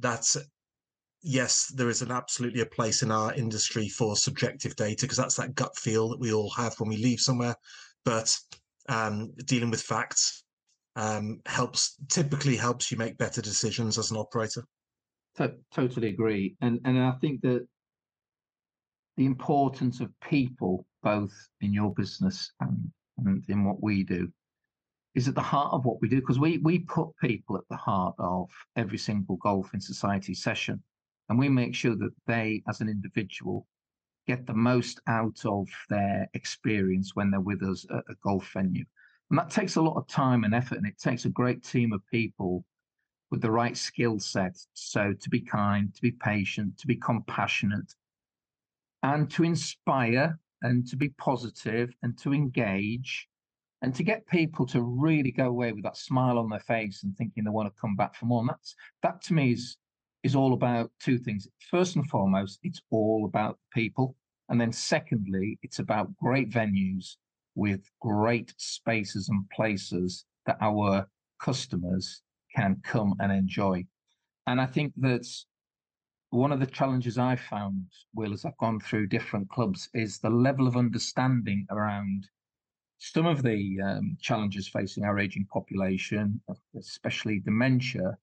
that. 0.00 0.36
Yes, 1.20 1.66
there 1.74 1.88
is 1.88 2.00
an 2.00 2.12
absolutely 2.12 2.60
a 2.60 2.66
place 2.66 3.02
in 3.02 3.10
our 3.10 3.34
industry 3.34 3.88
for 3.88 4.14
subjective 4.14 4.76
data 4.76 4.98
because 5.00 5.16
that's 5.16 5.34
that 5.34 5.56
gut 5.56 5.76
feel 5.76 6.08
that 6.10 6.20
we 6.20 6.32
all 6.32 6.50
have 6.50 6.78
when 6.78 6.88
we 6.88 6.96
leave 6.96 7.18
somewhere. 7.18 7.56
But 8.08 8.34
um, 8.88 9.34
dealing 9.44 9.68
with 9.68 9.82
facts 9.82 10.42
um, 10.96 11.42
helps 11.44 11.98
typically 12.08 12.56
helps 12.56 12.90
you 12.90 12.96
make 12.96 13.18
better 13.18 13.42
decisions 13.42 13.98
as 13.98 14.10
an 14.10 14.16
operator. 14.16 14.64
totally 15.74 16.08
agree, 16.08 16.56
and 16.62 16.80
and 16.86 16.98
I 16.98 17.12
think 17.20 17.42
that 17.42 17.68
the 19.18 19.26
importance 19.26 20.00
of 20.00 20.10
people, 20.22 20.86
both 21.02 21.34
in 21.60 21.74
your 21.74 21.92
business 21.92 22.50
and, 22.60 22.90
and 23.18 23.44
in 23.46 23.62
what 23.62 23.82
we 23.82 24.04
do, 24.04 24.32
is 25.14 25.28
at 25.28 25.34
the 25.34 25.42
heart 25.42 25.74
of 25.74 25.84
what 25.84 26.00
we 26.00 26.08
do 26.08 26.20
because 26.20 26.38
we 26.38 26.56
we 26.64 26.78
put 26.78 27.10
people 27.22 27.58
at 27.58 27.68
the 27.68 27.76
heart 27.76 28.14
of 28.18 28.48
every 28.76 28.96
single 28.96 29.36
golf 29.36 29.74
in 29.74 29.82
society 29.82 30.32
session, 30.32 30.82
and 31.28 31.38
we 31.38 31.50
make 31.50 31.74
sure 31.74 31.94
that 31.94 32.14
they, 32.26 32.62
as 32.70 32.80
an 32.80 32.88
individual, 32.88 33.66
get 34.28 34.46
the 34.46 34.54
most 34.54 35.00
out 35.08 35.40
of 35.46 35.66
their 35.88 36.28
experience 36.34 37.16
when 37.16 37.30
they're 37.30 37.40
with 37.40 37.62
us 37.62 37.86
at 37.90 38.04
a 38.10 38.14
golf 38.22 38.52
venue. 38.52 38.84
And 39.30 39.38
that 39.38 39.50
takes 39.50 39.76
a 39.76 39.82
lot 39.82 39.96
of 39.96 40.06
time 40.06 40.44
and 40.44 40.54
effort, 40.54 40.76
and 40.78 40.86
it 40.86 40.98
takes 40.98 41.24
a 41.24 41.30
great 41.30 41.64
team 41.64 41.92
of 41.92 42.06
people 42.12 42.64
with 43.30 43.40
the 43.40 43.50
right 43.50 43.76
skill 43.76 44.18
set. 44.18 44.56
So 44.74 45.14
to 45.18 45.30
be 45.30 45.40
kind, 45.40 45.94
to 45.94 46.02
be 46.02 46.12
patient, 46.12 46.78
to 46.78 46.86
be 46.86 46.96
compassionate, 46.96 47.94
and 49.02 49.30
to 49.30 49.44
inspire 49.44 50.38
and 50.62 50.86
to 50.88 50.96
be 50.96 51.08
positive 51.10 51.90
and 52.02 52.18
to 52.18 52.34
engage 52.34 53.28
and 53.80 53.94
to 53.94 54.02
get 54.02 54.26
people 54.26 54.66
to 54.66 54.82
really 54.82 55.30
go 55.30 55.46
away 55.46 55.72
with 55.72 55.84
that 55.84 55.96
smile 55.96 56.36
on 56.38 56.50
their 56.50 56.60
face 56.60 57.04
and 57.04 57.16
thinking 57.16 57.44
they 57.44 57.50
want 57.50 57.72
to 57.72 57.80
come 57.80 57.96
back 57.96 58.14
for 58.14 58.26
more. 58.26 58.40
And 58.40 58.48
that's 58.50 58.74
that 59.02 59.22
to 59.22 59.34
me 59.34 59.52
is 59.52 59.76
is 60.22 60.34
all 60.34 60.52
about 60.52 60.90
two 61.00 61.18
things. 61.18 61.48
First 61.70 61.96
and 61.96 62.08
foremost, 62.08 62.58
it's 62.62 62.80
all 62.90 63.24
about 63.24 63.58
people. 63.72 64.16
And 64.48 64.60
then 64.60 64.72
secondly, 64.72 65.58
it's 65.62 65.78
about 65.78 66.16
great 66.16 66.50
venues 66.50 67.16
with 67.54 67.82
great 68.00 68.54
spaces 68.56 69.28
and 69.28 69.48
places 69.50 70.24
that 70.46 70.58
our 70.60 71.08
customers 71.40 72.22
can 72.54 72.80
come 72.84 73.14
and 73.20 73.30
enjoy. 73.30 73.84
And 74.46 74.60
I 74.60 74.66
think 74.66 74.92
that 74.98 75.26
one 76.30 76.52
of 76.52 76.60
the 76.60 76.66
challenges 76.66 77.18
I've 77.18 77.40
found, 77.40 77.86
Will, 78.14 78.32
as 78.32 78.44
I've 78.44 78.56
gone 78.58 78.80
through 78.80 79.06
different 79.08 79.48
clubs, 79.48 79.88
is 79.94 80.18
the 80.18 80.30
level 80.30 80.66
of 80.66 80.76
understanding 80.76 81.66
around 81.70 82.28
some 82.98 83.26
of 83.26 83.42
the 83.42 83.78
um, 83.84 84.16
challenges 84.20 84.68
facing 84.68 85.04
our 85.04 85.18
aging 85.18 85.46
population, 85.52 86.40
especially 86.76 87.40
dementia, 87.40 88.18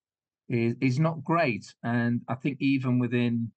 is, 0.49 0.75
is 0.81 0.99
not 0.99 1.23
great. 1.23 1.65
And 1.83 2.21
I 2.27 2.35
think 2.35 2.57
even 2.59 2.99
within 2.99 3.51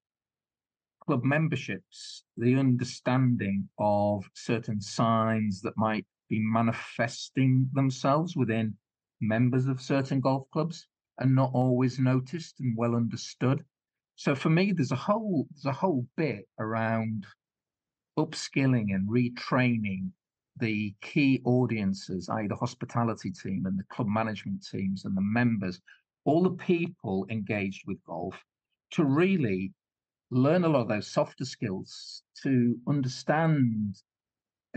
club 1.06 1.24
memberships, 1.24 2.24
the 2.36 2.56
understanding 2.56 3.68
of 3.78 4.24
certain 4.34 4.80
signs 4.80 5.60
that 5.62 5.76
might 5.76 6.06
be 6.28 6.38
manifesting 6.40 7.68
themselves 7.72 8.36
within 8.36 8.74
members 9.20 9.66
of 9.66 9.80
certain 9.80 10.20
golf 10.20 10.46
clubs 10.52 10.86
are 11.18 11.26
not 11.26 11.50
always 11.54 11.98
noticed 11.98 12.60
and 12.60 12.76
well 12.76 12.94
understood. 12.94 13.64
So 14.16 14.34
for 14.34 14.50
me, 14.50 14.72
there's 14.72 14.92
a 14.92 14.96
whole 14.96 15.46
there's 15.50 15.66
a 15.66 15.78
whole 15.78 16.06
bit 16.16 16.46
around 16.58 17.26
upskilling 18.18 18.94
and 18.94 19.08
retraining 19.08 20.10
the 20.58 20.94
key 21.00 21.40
audiences, 21.44 22.28
i.e., 22.28 22.48
the 22.48 22.56
hospitality 22.56 23.30
team 23.30 23.64
and 23.66 23.78
the 23.78 23.84
club 23.84 24.08
management 24.08 24.66
teams 24.68 25.04
and 25.04 25.16
the 25.16 25.22
members, 25.22 25.80
all 26.28 26.42
the 26.42 26.50
people 26.50 27.26
engaged 27.30 27.84
with 27.86 28.04
golf, 28.04 28.36
to 28.90 29.02
really 29.02 29.72
learn 30.30 30.64
a 30.64 30.68
lot 30.68 30.82
of 30.82 30.88
those 30.88 31.10
softer 31.10 31.46
skills 31.46 32.22
to 32.42 32.76
understand 32.86 33.96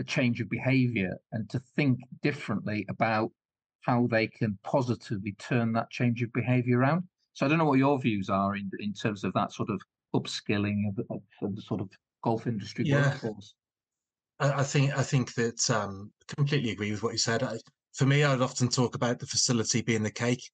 a 0.00 0.04
change 0.04 0.40
of 0.40 0.48
behavior 0.48 1.14
and 1.32 1.50
to 1.50 1.60
think 1.76 2.00
differently 2.22 2.86
about 2.88 3.30
how 3.82 4.06
they 4.10 4.26
can 4.26 4.58
positively 4.62 5.32
turn 5.38 5.74
that 5.74 5.90
change 5.90 6.22
of 6.22 6.32
behavior 6.32 6.78
around. 6.78 7.02
So 7.34 7.44
I 7.44 7.50
don't 7.50 7.58
know 7.58 7.66
what 7.66 7.78
your 7.78 8.00
views 8.00 8.30
are 8.30 8.56
in, 8.56 8.70
in 8.78 8.94
terms 8.94 9.22
of 9.22 9.34
that 9.34 9.52
sort 9.52 9.68
of 9.68 9.78
upskilling 10.14 10.88
of, 10.88 11.04
of, 11.10 11.20
of 11.42 11.54
the 11.54 11.60
sort 11.60 11.82
of 11.82 11.90
golf 12.24 12.46
industry 12.46 12.86
yeah. 12.86 13.10
workforce. 13.10 13.54
I, 14.40 14.62
think 14.62 14.96
I 14.96 15.02
think 15.02 15.34
that 15.34 15.70
um, 15.70 16.12
completely 16.28 16.70
agree 16.70 16.92
with 16.92 17.02
what 17.02 17.12
you 17.12 17.18
said. 17.18 17.42
I, 17.42 17.58
for 17.92 18.06
me, 18.06 18.24
I'd 18.24 18.40
often 18.40 18.68
talk 18.68 18.94
about 18.94 19.18
the 19.18 19.26
facility 19.26 19.82
being 19.82 20.02
the 20.02 20.10
cake, 20.10 20.50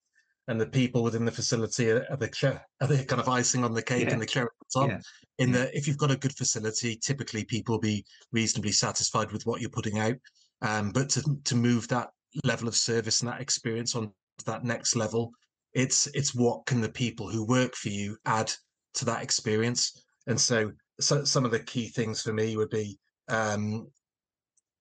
and 0.48 0.58
the 0.60 0.66
people 0.66 1.02
within 1.02 1.26
the 1.26 1.30
facility 1.30 1.90
are, 1.90 2.16
the 2.18 2.60
are 2.80 2.86
the 2.86 3.04
kind 3.04 3.20
of 3.20 3.28
icing 3.28 3.64
on 3.64 3.74
the 3.74 3.82
cake 3.82 4.06
yeah. 4.06 4.12
and 4.12 4.22
the 4.22 4.26
cherry 4.26 4.48
on 4.48 4.82
top. 4.82 4.90
Yeah. 4.90 5.44
In 5.44 5.52
yeah. 5.52 5.66
if 5.74 5.86
you've 5.86 5.98
got 5.98 6.10
a 6.10 6.16
good 6.16 6.36
facility, 6.36 6.96
typically 6.96 7.44
people 7.44 7.74
will 7.74 7.80
be 7.80 8.04
reasonably 8.32 8.72
satisfied 8.72 9.30
with 9.30 9.46
what 9.46 9.60
you're 9.60 9.70
putting 9.70 9.98
out. 9.98 10.16
Um, 10.62 10.90
but 10.90 11.10
to 11.10 11.22
to 11.44 11.54
move 11.54 11.86
that 11.88 12.08
level 12.44 12.66
of 12.66 12.74
service 12.74 13.20
and 13.20 13.30
that 13.30 13.40
experience 13.40 13.94
on 13.94 14.10
to 14.38 14.44
that 14.46 14.64
next 14.64 14.96
level, 14.96 15.32
it's 15.74 16.06
it's 16.08 16.34
what 16.34 16.64
can 16.66 16.80
the 16.80 16.88
people 16.88 17.28
who 17.28 17.44
work 17.44 17.74
for 17.74 17.90
you 17.90 18.16
add 18.24 18.50
to 18.94 19.04
that 19.04 19.22
experience. 19.22 20.02
And 20.26 20.40
so, 20.40 20.72
so 20.98 21.24
some 21.24 21.44
of 21.44 21.50
the 21.50 21.60
key 21.60 21.88
things 21.88 22.22
for 22.22 22.32
me 22.32 22.56
would 22.56 22.70
be 22.70 22.98
um, 23.28 23.86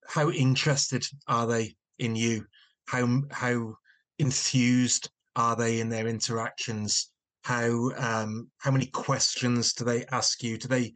how 0.07 0.31
interested 0.31 1.05
are 1.27 1.45
they 1.45 1.75
in 1.99 2.15
you? 2.15 2.45
How 2.85 3.21
how 3.31 3.75
enthused 4.17 5.09
are 5.37 5.55
they 5.55 5.79
in 5.79 5.87
their 5.87 6.07
interactions? 6.07 7.11
How 7.43 7.91
um, 7.97 8.49
how 8.57 8.71
many 8.71 8.87
questions 8.87 9.71
do 9.71 9.85
they 9.85 10.03
ask 10.07 10.43
you? 10.43 10.57
Do 10.57 10.67
they 10.67 10.93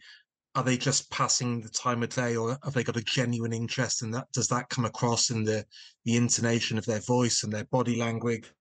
are 0.56 0.64
they 0.64 0.76
just 0.76 1.10
passing 1.10 1.62
the 1.62 1.70
time 1.70 2.04
of 2.04 2.10
day, 2.10 2.36
or 2.36 2.58
have 2.64 2.74
they 2.74 2.84
got 2.84 2.98
a 2.98 3.04
genuine 3.04 3.54
interest 3.54 4.02
in 4.02 4.12
that? 4.12 4.28
Does 4.34 4.48
that 4.48 4.68
come 4.70 4.84
across 4.84 5.30
in 5.30 5.46
the 5.46 5.66
the 6.04 6.18
intonation 6.18 6.78
of 6.78 6.86
their 6.86 7.00
voice 7.00 7.44
and 7.44 7.54
their 7.54 7.66
body 7.66 7.96
language? 7.96 8.52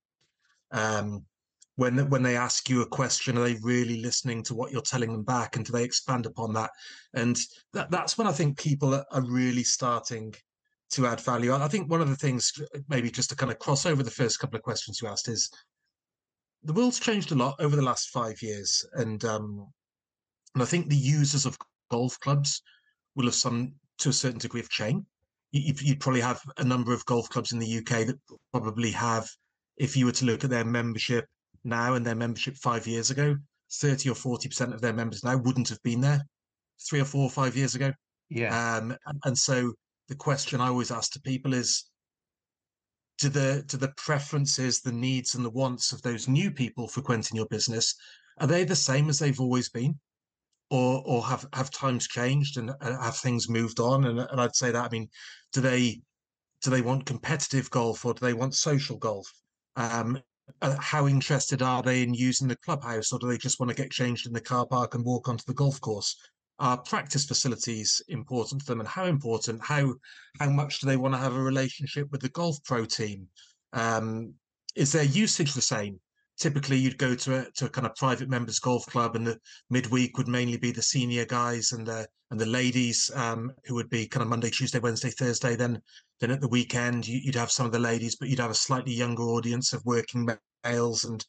Um, 0.71 1.25
when 1.77 2.09
when 2.11 2.23
they 2.23 2.37
ask 2.37 2.69
you 2.69 2.83
a 2.83 2.87
question, 2.87 3.39
are 3.39 3.45
they 3.45 3.59
really 3.63 4.03
listening 4.03 4.43
to 4.45 4.55
what 4.55 4.71
you're 4.71 4.83
telling 4.83 5.11
them 5.11 5.25
back, 5.25 5.57
and 5.57 5.65
do 5.65 5.73
they 5.73 5.83
expand 5.83 6.27
upon 6.27 6.53
that? 6.53 6.71
And 7.15 7.37
that, 7.73 7.91
that's 7.91 8.19
when 8.19 8.29
I 8.29 8.33
think 8.33 8.59
people 8.59 8.95
are, 8.95 9.07
are 9.11 9.23
really 9.23 9.65
starting 9.65 10.35
to 10.91 11.07
add 11.07 11.21
value. 11.21 11.55
I 11.55 11.69
think 11.69 11.91
one 11.91 12.01
of 12.01 12.09
the 12.09 12.17
things, 12.17 12.53
maybe 12.89 13.11
just 13.11 13.31
to 13.31 13.37
kind 13.37 13.51
of 13.51 13.59
cross 13.59 13.87
over 13.87 14.03
the 14.03 14.11
first 14.11 14.41
couple 14.41 14.57
of 14.57 14.63
questions 14.63 15.01
you 15.01 15.09
asked, 15.09 15.29
is 15.29 15.51
the 16.63 16.73
world's 16.73 17.01
changed 17.01 17.33
a 17.33 17.35
lot 17.35 17.57
over 17.59 17.77
the 17.77 17.83
last 17.83 18.11
five 18.11 18.41
years, 18.43 18.85
and 18.95 19.25
um, 19.25 19.67
and 20.55 20.63
I 20.63 20.67
think 20.67 20.89
the 20.89 20.97
users 20.97 21.47
of 21.47 21.59
golf 21.91 22.19
clubs 22.21 22.63
will 23.15 23.25
have 23.27 23.35
some 23.35 23.75
to 23.99 24.09
a 24.09 24.13
certain 24.13 24.39
degree 24.39 24.61
of 24.61 24.71
change. 24.71 25.05
You, 25.53 25.75
would 25.89 26.01
probably 26.01 26.21
have 26.21 26.41
a 26.59 26.65
number 26.65 26.93
of 26.93 27.05
golf 27.07 27.29
clubs 27.29 27.53
in 27.53 27.59
the 27.59 27.79
UK 27.79 28.07
that 28.07 28.19
probably 28.53 28.93
have, 28.93 29.29
if 29.79 29.97
you 29.97 30.07
were 30.07 30.13
to 30.13 30.25
look 30.25 30.45
at 30.45 30.51
their 30.51 30.65
membership 30.65 31.27
now 31.65 31.95
and 31.95 32.07
their 32.07 32.15
membership 32.15 32.57
five 32.57 32.87
years 32.87 33.11
ago, 33.11 33.37
30 33.73 34.11
or 34.11 34.15
40% 34.15 34.73
of 34.73 34.81
their 34.81 34.93
members 34.93 35.25
now 35.25 35.37
wouldn't 35.37 35.69
have 35.69 35.83
been 35.83 36.01
there 36.01 36.25
three 36.89 37.01
or 37.01 37.05
four 37.05 37.25
or 37.25 37.31
five 37.31 37.57
years 37.57 37.75
ago. 37.75 37.93
Yeah. 38.29 38.77
Um, 38.77 38.97
and 39.25 39.37
so 39.37 39.73
the 40.09 40.15
question 40.15 40.61
I 40.61 40.69
always 40.69 40.93
ask 40.93 41.13
to 41.13 41.21
people 41.21 41.53
is 41.53 41.90
do 43.21 43.29
the 43.29 43.63
do 43.67 43.77
the 43.77 43.93
preferences, 43.97 44.81
the 44.81 44.93
needs 44.93 45.35
and 45.35 45.45
the 45.45 45.51
wants 45.51 45.93
of 45.93 46.03
those 46.03 46.27
new 46.27 46.51
people 46.51 46.89
frequenting 46.89 47.37
your 47.37 47.47
business, 47.47 47.95
are 48.39 48.47
they 48.47 48.65
the 48.65 48.75
same 48.75 49.09
as 49.09 49.19
they've 49.19 49.41
always 49.41 49.69
been? 49.69 49.99
Or 50.71 51.03
or 51.05 51.25
have, 51.27 51.47
have 51.53 51.71
times 51.71 52.09
changed 52.09 52.57
and 52.57 52.73
have 52.81 53.17
things 53.17 53.49
moved 53.49 53.79
on? 53.79 54.07
And, 54.07 54.21
and 54.21 54.41
I'd 54.41 54.57
say 54.57 54.71
that, 54.71 54.85
I 54.85 54.89
mean, 54.89 55.09
do 55.53 55.61
they 55.61 56.01
do 56.63 56.71
they 56.71 56.83
want 56.83 57.07
competitive 57.07 57.71
golf 57.71 58.05
or 58.05 58.15
do 58.15 58.25
they 58.25 58.35
want 58.35 58.55
social 58.55 58.97
golf? 58.97 59.31
Um, 59.77 60.21
uh, 60.63 60.77
how 60.81 61.07
interested 61.07 61.63
are 61.63 61.83
they 61.83 62.03
in 62.03 62.13
using 62.13 62.49
the 62.49 62.57
clubhouse 62.57 63.13
or 63.13 63.19
do 63.19 63.29
they 63.29 63.39
just 63.39 63.61
want 63.61 63.71
to 63.71 63.77
get 63.77 63.91
changed 63.91 64.27
in 64.27 64.33
the 64.33 64.41
car 64.41 64.67
park 64.67 64.95
and 64.95 65.05
walk 65.05 65.29
onto 65.29 65.45
the 65.47 65.55
golf 65.55 65.81
course? 65.81 66.17
Are 66.61 66.77
practice 66.77 67.25
facilities 67.25 68.03
important 68.09 68.61
to 68.61 68.67
them 68.67 68.81
and 68.81 68.89
how 68.89 69.07
important 69.07 69.65
how 69.65 69.95
how 70.39 70.51
much 70.51 70.81
do 70.81 70.87
they 70.87 70.99
want 70.99 71.15
to 71.15 71.19
have 71.19 71.35
a 71.35 71.43
relationship 71.43 72.11
with 72.13 72.21
the 72.21 72.29
golf 72.29 72.63
pro 72.65 72.85
team? 72.85 73.27
Um, 73.73 74.35
is 74.77 74.93
their 74.93 75.05
usage 75.05 75.55
the 75.55 75.63
same? 75.63 75.99
Typically 76.39 76.77
you'd 76.77 76.99
go 76.99 77.15
to 77.15 77.39
a, 77.39 77.51
to 77.57 77.67
a 77.67 77.69
kind 77.69 77.87
of 77.87 77.97
private 77.97 78.29
members 78.29 78.59
golf 78.59 78.87
club 78.87 79.17
and 79.17 79.27
the 79.27 79.39
midweek 79.71 80.17
would 80.19 80.29
mainly 80.29 80.59
be 80.59 80.71
the 80.71 80.83
senior 80.83 81.25
guys 81.25 81.73
and 81.73 81.87
the 81.87 82.07
and 82.31 82.39
the 82.39 82.47
ladies 82.47 83.11
um, 83.15 83.53
who 83.65 83.75
would 83.75 83.91
be 83.91 84.07
kind 84.07 84.23
of 84.23 84.29
monday 84.29 84.51
tuesday 84.51 84.79
wednesday 84.79 85.11
thursday. 85.11 85.57
Then 85.57 85.81
then 86.21 86.31
at 86.31 86.43
the 86.43 86.49
weekend 86.49 87.09
you, 87.09 87.23
would 87.25 87.35
have 87.35 87.51
some 87.51 87.67
of 87.67 87.73
the 87.73 87.79
ladies 87.79 88.17
but 88.17 88.29
you'd 88.29 88.39
have 88.39 88.51
a 88.51 88.55
slightly 88.55 88.93
younger 88.93 89.23
audience 89.23 89.73
of 89.73 89.85
working 89.87 90.29
males 90.65 91.05
and 91.05 91.25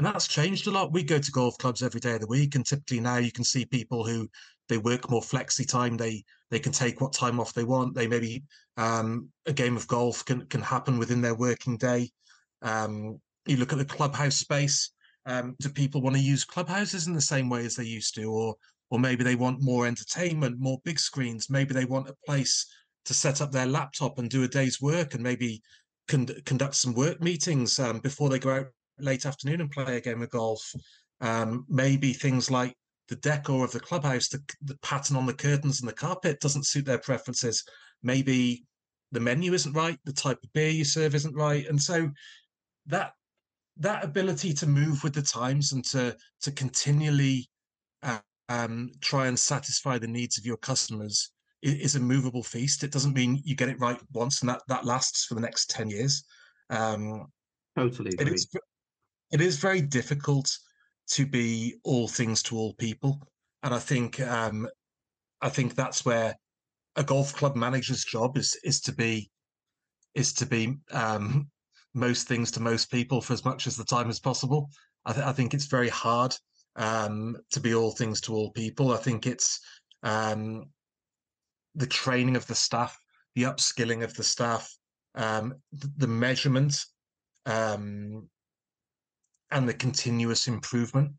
and 0.00 0.06
that's 0.06 0.26
changed 0.26 0.66
a 0.66 0.70
lot. 0.70 0.94
We 0.94 1.02
go 1.02 1.18
to 1.18 1.30
golf 1.30 1.58
clubs 1.58 1.82
every 1.82 2.00
day 2.00 2.14
of 2.14 2.22
the 2.22 2.26
week, 2.26 2.54
and 2.54 2.64
typically 2.64 3.00
now 3.00 3.18
you 3.18 3.30
can 3.30 3.44
see 3.44 3.66
people 3.66 4.02
who 4.02 4.30
they 4.70 4.78
work 4.78 5.10
more 5.10 5.20
flexi 5.20 5.68
time. 5.68 5.98
They 5.98 6.24
they 6.50 6.58
can 6.58 6.72
take 6.72 7.02
what 7.02 7.12
time 7.12 7.38
off 7.38 7.52
they 7.52 7.64
want. 7.64 7.94
They 7.94 8.06
maybe 8.06 8.42
um, 8.78 9.28
a 9.44 9.52
game 9.52 9.76
of 9.76 9.86
golf 9.86 10.24
can 10.24 10.46
can 10.46 10.62
happen 10.62 10.98
within 10.98 11.20
their 11.20 11.34
working 11.34 11.76
day. 11.76 12.10
Um, 12.62 13.20
you 13.44 13.58
look 13.58 13.74
at 13.74 13.78
the 13.78 13.84
clubhouse 13.84 14.36
space. 14.36 14.90
Um, 15.26 15.54
do 15.60 15.68
people 15.68 16.00
want 16.00 16.16
to 16.16 16.22
use 16.22 16.44
clubhouses 16.44 17.06
in 17.06 17.12
the 17.12 17.20
same 17.20 17.50
way 17.50 17.66
as 17.66 17.76
they 17.76 17.84
used 17.84 18.14
to, 18.14 18.24
or 18.24 18.54
or 18.88 18.98
maybe 18.98 19.22
they 19.22 19.34
want 19.34 19.60
more 19.60 19.86
entertainment, 19.86 20.58
more 20.58 20.78
big 20.82 20.98
screens? 20.98 21.50
Maybe 21.50 21.74
they 21.74 21.84
want 21.84 22.08
a 22.08 22.16
place 22.24 22.66
to 23.04 23.12
set 23.12 23.42
up 23.42 23.52
their 23.52 23.66
laptop 23.66 24.18
and 24.18 24.30
do 24.30 24.44
a 24.44 24.48
day's 24.48 24.80
work, 24.80 25.12
and 25.12 25.22
maybe 25.22 25.60
con- 26.08 26.40
conduct 26.46 26.76
some 26.76 26.94
work 26.94 27.20
meetings 27.20 27.78
um, 27.78 27.98
before 27.98 28.30
they 28.30 28.38
go 28.38 28.54
out 28.54 28.68
late 29.02 29.26
afternoon 29.26 29.60
and 29.60 29.70
play 29.70 29.96
a 29.96 30.00
game 30.00 30.22
of 30.22 30.30
golf. 30.30 30.72
Um, 31.20 31.66
maybe 31.68 32.12
things 32.12 32.50
like 32.50 32.74
the 33.08 33.16
decor 33.16 33.64
of 33.64 33.72
the 33.72 33.80
clubhouse, 33.80 34.28
the, 34.28 34.42
the 34.62 34.78
pattern 34.78 35.16
on 35.16 35.26
the 35.26 35.34
curtains 35.34 35.80
and 35.80 35.88
the 35.88 35.94
carpet 35.94 36.40
doesn't 36.40 36.66
suit 36.66 36.86
their 36.86 36.98
preferences. 36.98 37.64
Maybe 38.02 38.64
the 39.12 39.20
menu 39.20 39.52
isn't 39.52 39.72
right, 39.72 39.98
the 40.04 40.12
type 40.12 40.38
of 40.42 40.52
beer 40.52 40.70
you 40.70 40.84
serve 40.84 41.14
isn't 41.14 41.34
right, 41.34 41.66
and 41.66 41.80
so 41.80 42.10
that 42.86 43.12
that 43.76 44.04
ability 44.04 44.52
to 44.52 44.66
move 44.66 45.02
with 45.02 45.14
the 45.14 45.22
times 45.22 45.72
and 45.72 45.84
to 45.86 46.16
to 46.42 46.52
continually 46.52 47.50
uh, 48.02 48.18
um, 48.48 48.90
try 49.00 49.26
and 49.26 49.38
satisfy 49.38 49.98
the 49.98 50.06
needs 50.06 50.38
of 50.38 50.46
your 50.46 50.56
customers 50.58 51.30
is, 51.62 51.74
is, 51.74 51.96
a 51.96 52.00
movable 52.00 52.42
feast. 52.42 52.82
It 52.82 52.92
doesn't 52.92 53.14
mean 53.14 53.40
you 53.44 53.54
get 53.54 53.68
it 53.68 53.80
right 53.80 53.98
once 54.12 54.40
and 54.40 54.48
that 54.48 54.62
that 54.68 54.84
lasts 54.84 55.24
for 55.24 55.34
the 55.34 55.40
next 55.40 55.70
ten 55.70 55.90
years. 55.90 56.24
Um, 56.68 57.26
totally, 57.76 58.12
agree. 58.12 58.26
it 58.26 58.34
is 58.34 58.48
it 59.32 59.40
is 59.40 59.58
very 59.58 59.80
difficult 59.80 60.50
to 61.12 61.26
be 61.26 61.76
all 61.84 62.08
things 62.08 62.42
to 62.44 62.56
all 62.56 62.74
people, 62.74 63.20
and 63.62 63.74
I 63.74 63.78
think 63.78 64.20
um, 64.20 64.68
I 65.40 65.48
think 65.48 65.74
that's 65.74 66.04
where 66.04 66.34
a 66.96 67.04
golf 67.04 67.34
club 67.34 67.56
manager's 67.56 68.04
job 68.04 68.36
is 68.36 68.58
is 68.64 68.80
to 68.82 68.92
be 68.92 69.30
is 70.14 70.32
to 70.34 70.46
be 70.46 70.76
um, 70.92 71.48
most 71.94 72.28
things 72.28 72.50
to 72.52 72.60
most 72.60 72.90
people 72.90 73.20
for 73.20 73.32
as 73.32 73.44
much 73.44 73.66
as 73.66 73.76
the 73.76 73.84
time 73.84 74.10
as 74.10 74.20
possible. 74.20 74.68
I, 75.04 75.12
th- 75.12 75.24
I 75.24 75.32
think 75.32 75.54
it's 75.54 75.66
very 75.66 75.88
hard 75.88 76.34
um, 76.76 77.36
to 77.52 77.60
be 77.60 77.74
all 77.74 77.92
things 77.92 78.20
to 78.22 78.34
all 78.34 78.50
people. 78.50 78.92
I 78.92 78.96
think 78.96 79.26
it's 79.26 79.60
um, 80.02 80.64
the 81.74 81.86
training 81.86 82.36
of 82.36 82.46
the 82.46 82.54
staff, 82.54 82.98
the 83.34 83.44
upskilling 83.44 84.02
of 84.02 84.14
the 84.14 84.24
staff, 84.24 84.72
um, 85.14 85.54
the, 85.72 85.90
the 85.98 86.06
measurement 86.06 86.84
um, 87.46 88.28
and 89.50 89.68
the 89.68 89.74
continuous 89.74 90.46
improvement. 90.48 91.12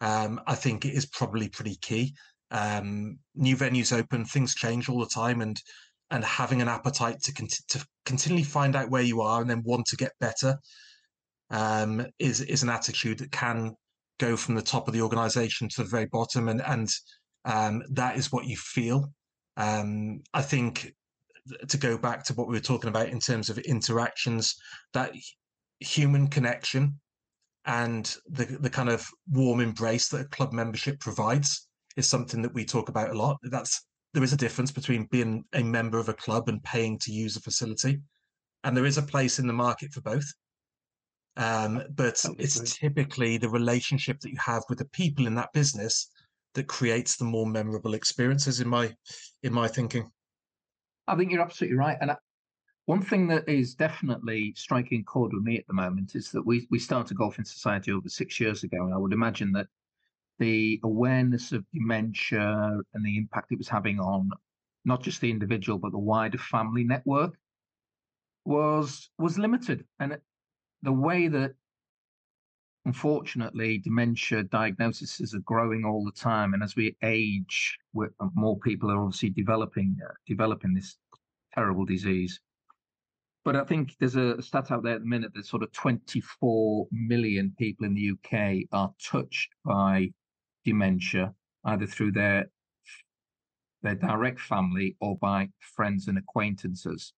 Um, 0.00 0.40
I 0.46 0.54
think 0.54 0.84
it 0.84 0.94
is 0.94 1.06
probably 1.06 1.48
pretty 1.48 1.76
key. 1.80 2.14
Um, 2.50 3.18
new 3.34 3.56
venues 3.56 3.96
open, 3.96 4.24
things 4.24 4.54
change 4.54 4.88
all 4.88 5.00
the 5.00 5.06
time, 5.06 5.40
and 5.40 5.60
and 6.10 6.24
having 6.24 6.62
an 6.62 6.68
appetite 6.68 7.20
to 7.22 7.32
con- 7.32 7.48
to 7.68 7.86
continually 8.06 8.44
find 8.44 8.74
out 8.74 8.90
where 8.90 9.02
you 9.02 9.20
are 9.20 9.40
and 9.40 9.50
then 9.50 9.62
want 9.64 9.86
to 9.86 9.96
get 9.96 10.12
better 10.20 10.58
um, 11.50 12.06
is 12.18 12.40
is 12.40 12.62
an 12.62 12.70
attitude 12.70 13.18
that 13.18 13.32
can 13.32 13.74
go 14.18 14.36
from 14.36 14.54
the 14.54 14.62
top 14.62 14.88
of 14.88 14.94
the 14.94 15.02
organization 15.02 15.68
to 15.68 15.82
the 15.82 15.88
very 15.88 16.06
bottom, 16.06 16.48
and 16.48 16.62
and 16.62 16.88
um, 17.44 17.82
that 17.90 18.16
is 18.16 18.32
what 18.32 18.46
you 18.46 18.56
feel. 18.56 19.12
Um, 19.56 20.20
I 20.34 20.42
think 20.42 20.94
to 21.68 21.78
go 21.78 21.96
back 21.96 22.24
to 22.24 22.34
what 22.34 22.48
we 22.48 22.54
were 22.54 22.60
talking 22.60 22.88
about 22.88 23.08
in 23.08 23.20
terms 23.20 23.48
of 23.48 23.58
interactions, 23.58 24.54
that 24.92 25.12
human 25.80 26.28
connection 26.28 27.00
and 27.68 28.16
the 28.30 28.46
the 28.60 28.70
kind 28.70 28.88
of 28.88 29.06
warm 29.30 29.60
embrace 29.60 30.08
that 30.08 30.22
a 30.22 30.28
club 30.28 30.52
membership 30.52 30.98
provides 30.98 31.68
is 31.96 32.08
something 32.08 32.42
that 32.42 32.54
we 32.54 32.64
talk 32.64 32.88
about 32.88 33.10
a 33.10 33.18
lot. 33.18 33.36
That's 33.42 33.86
there 34.14 34.22
is 34.22 34.32
a 34.32 34.38
difference 34.38 34.72
between 34.72 35.06
being 35.10 35.44
a 35.52 35.62
member 35.62 35.98
of 35.98 36.08
a 36.08 36.14
club 36.14 36.48
and 36.48 36.62
paying 36.64 36.98
to 37.00 37.12
use 37.12 37.36
a 37.36 37.40
facility, 37.40 38.00
and 38.64 38.76
there 38.76 38.86
is 38.86 38.98
a 38.98 39.02
place 39.02 39.38
in 39.38 39.46
the 39.46 39.52
market 39.52 39.92
for 39.92 40.00
both. 40.00 40.24
Um, 41.36 41.82
but 41.94 42.24
it's 42.38 42.78
typically 42.78 43.36
the 43.36 43.50
relationship 43.50 44.18
that 44.20 44.30
you 44.30 44.38
have 44.44 44.64
with 44.68 44.78
the 44.78 44.86
people 44.86 45.26
in 45.26 45.36
that 45.36 45.52
business 45.52 46.10
that 46.54 46.66
creates 46.66 47.16
the 47.16 47.24
more 47.24 47.46
memorable 47.46 47.94
experiences. 47.94 48.60
In 48.60 48.68
my 48.68 48.94
in 49.42 49.52
my 49.52 49.68
thinking, 49.68 50.10
I 51.06 51.16
think 51.16 51.32
you're 51.32 51.42
absolutely 51.42 51.76
right, 51.76 51.98
and 52.00 52.12
I, 52.12 52.16
one 52.88 53.02
thing 53.02 53.26
that 53.28 53.46
is 53.46 53.74
definitely 53.74 54.54
striking 54.56 55.04
chord 55.04 55.34
with 55.34 55.42
me 55.42 55.58
at 55.58 55.66
the 55.66 55.74
moment 55.74 56.14
is 56.14 56.30
that 56.30 56.46
we 56.46 56.66
we 56.70 56.78
started 56.78 57.18
Golf 57.18 57.38
in 57.38 57.44
Society 57.44 57.92
over 57.92 58.08
six 58.08 58.40
years 58.40 58.64
ago, 58.64 58.82
and 58.82 58.94
I 58.94 58.96
would 58.96 59.12
imagine 59.12 59.52
that 59.52 59.66
the 60.38 60.80
awareness 60.82 61.52
of 61.52 61.66
dementia 61.74 62.80
and 62.94 63.04
the 63.04 63.18
impact 63.18 63.52
it 63.52 63.58
was 63.58 63.68
having 63.68 64.00
on 64.00 64.30
not 64.86 65.02
just 65.02 65.20
the 65.20 65.30
individual 65.30 65.78
but 65.78 65.92
the 65.92 65.98
wider 65.98 66.38
family 66.38 66.82
network 66.82 67.34
was 68.46 69.10
was 69.18 69.38
limited, 69.38 69.84
and 70.00 70.18
the 70.80 70.92
way 70.92 71.28
that 71.28 71.52
unfortunately 72.86 73.76
dementia 73.76 74.44
diagnoses 74.44 75.34
are 75.34 75.40
growing 75.40 75.84
all 75.84 76.06
the 76.06 76.18
time, 76.18 76.54
and 76.54 76.62
as 76.62 76.74
we 76.74 76.96
age, 77.02 77.78
more 78.34 78.58
people 78.60 78.90
are 78.90 79.02
obviously 79.02 79.28
developing 79.28 79.94
uh, 80.02 80.14
developing 80.26 80.72
this 80.72 80.96
terrible 81.52 81.84
disease 81.84 82.40
but 83.48 83.56
I 83.56 83.64
think 83.64 83.96
there's 83.98 84.16
a 84.16 84.42
stat 84.42 84.70
out 84.70 84.82
there 84.82 84.96
at 84.96 85.00
the 85.00 85.06
minute 85.06 85.32
that 85.32 85.46
sort 85.46 85.62
of 85.62 85.72
24 85.72 86.86
million 86.92 87.54
people 87.56 87.86
in 87.86 87.94
the 87.94 88.10
UK 88.10 88.68
are 88.72 88.92
touched 89.02 89.48
by 89.64 90.10
dementia, 90.66 91.32
either 91.64 91.86
through 91.86 92.12
their 92.12 92.50
their 93.82 93.94
direct 93.94 94.38
family 94.38 94.98
or 95.00 95.16
by 95.16 95.48
friends 95.60 96.08
and 96.08 96.18
acquaintances. 96.18 97.14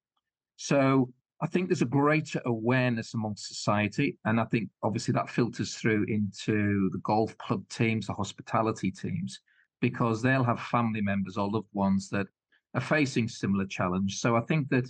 So 0.54 1.12
I 1.42 1.48
think 1.48 1.68
there's 1.68 1.82
a 1.82 1.96
greater 2.00 2.40
awareness 2.46 3.14
among 3.14 3.34
society, 3.34 4.16
and 4.24 4.40
I 4.40 4.44
think 4.44 4.68
obviously 4.84 5.10
that 5.14 5.30
filters 5.30 5.74
through 5.74 6.04
into 6.04 6.90
the 6.92 7.00
golf 7.02 7.36
club 7.38 7.68
teams, 7.70 8.06
the 8.06 8.12
hospitality 8.12 8.92
teams, 8.92 9.40
because 9.80 10.22
they'll 10.22 10.44
have 10.44 10.60
family 10.60 11.00
members 11.00 11.36
or 11.36 11.50
loved 11.50 11.66
ones 11.72 12.08
that 12.10 12.28
are 12.74 12.80
facing 12.80 13.26
similar 13.26 13.66
challenge. 13.66 14.20
So 14.20 14.36
I 14.36 14.42
think 14.42 14.68
that 14.68 14.88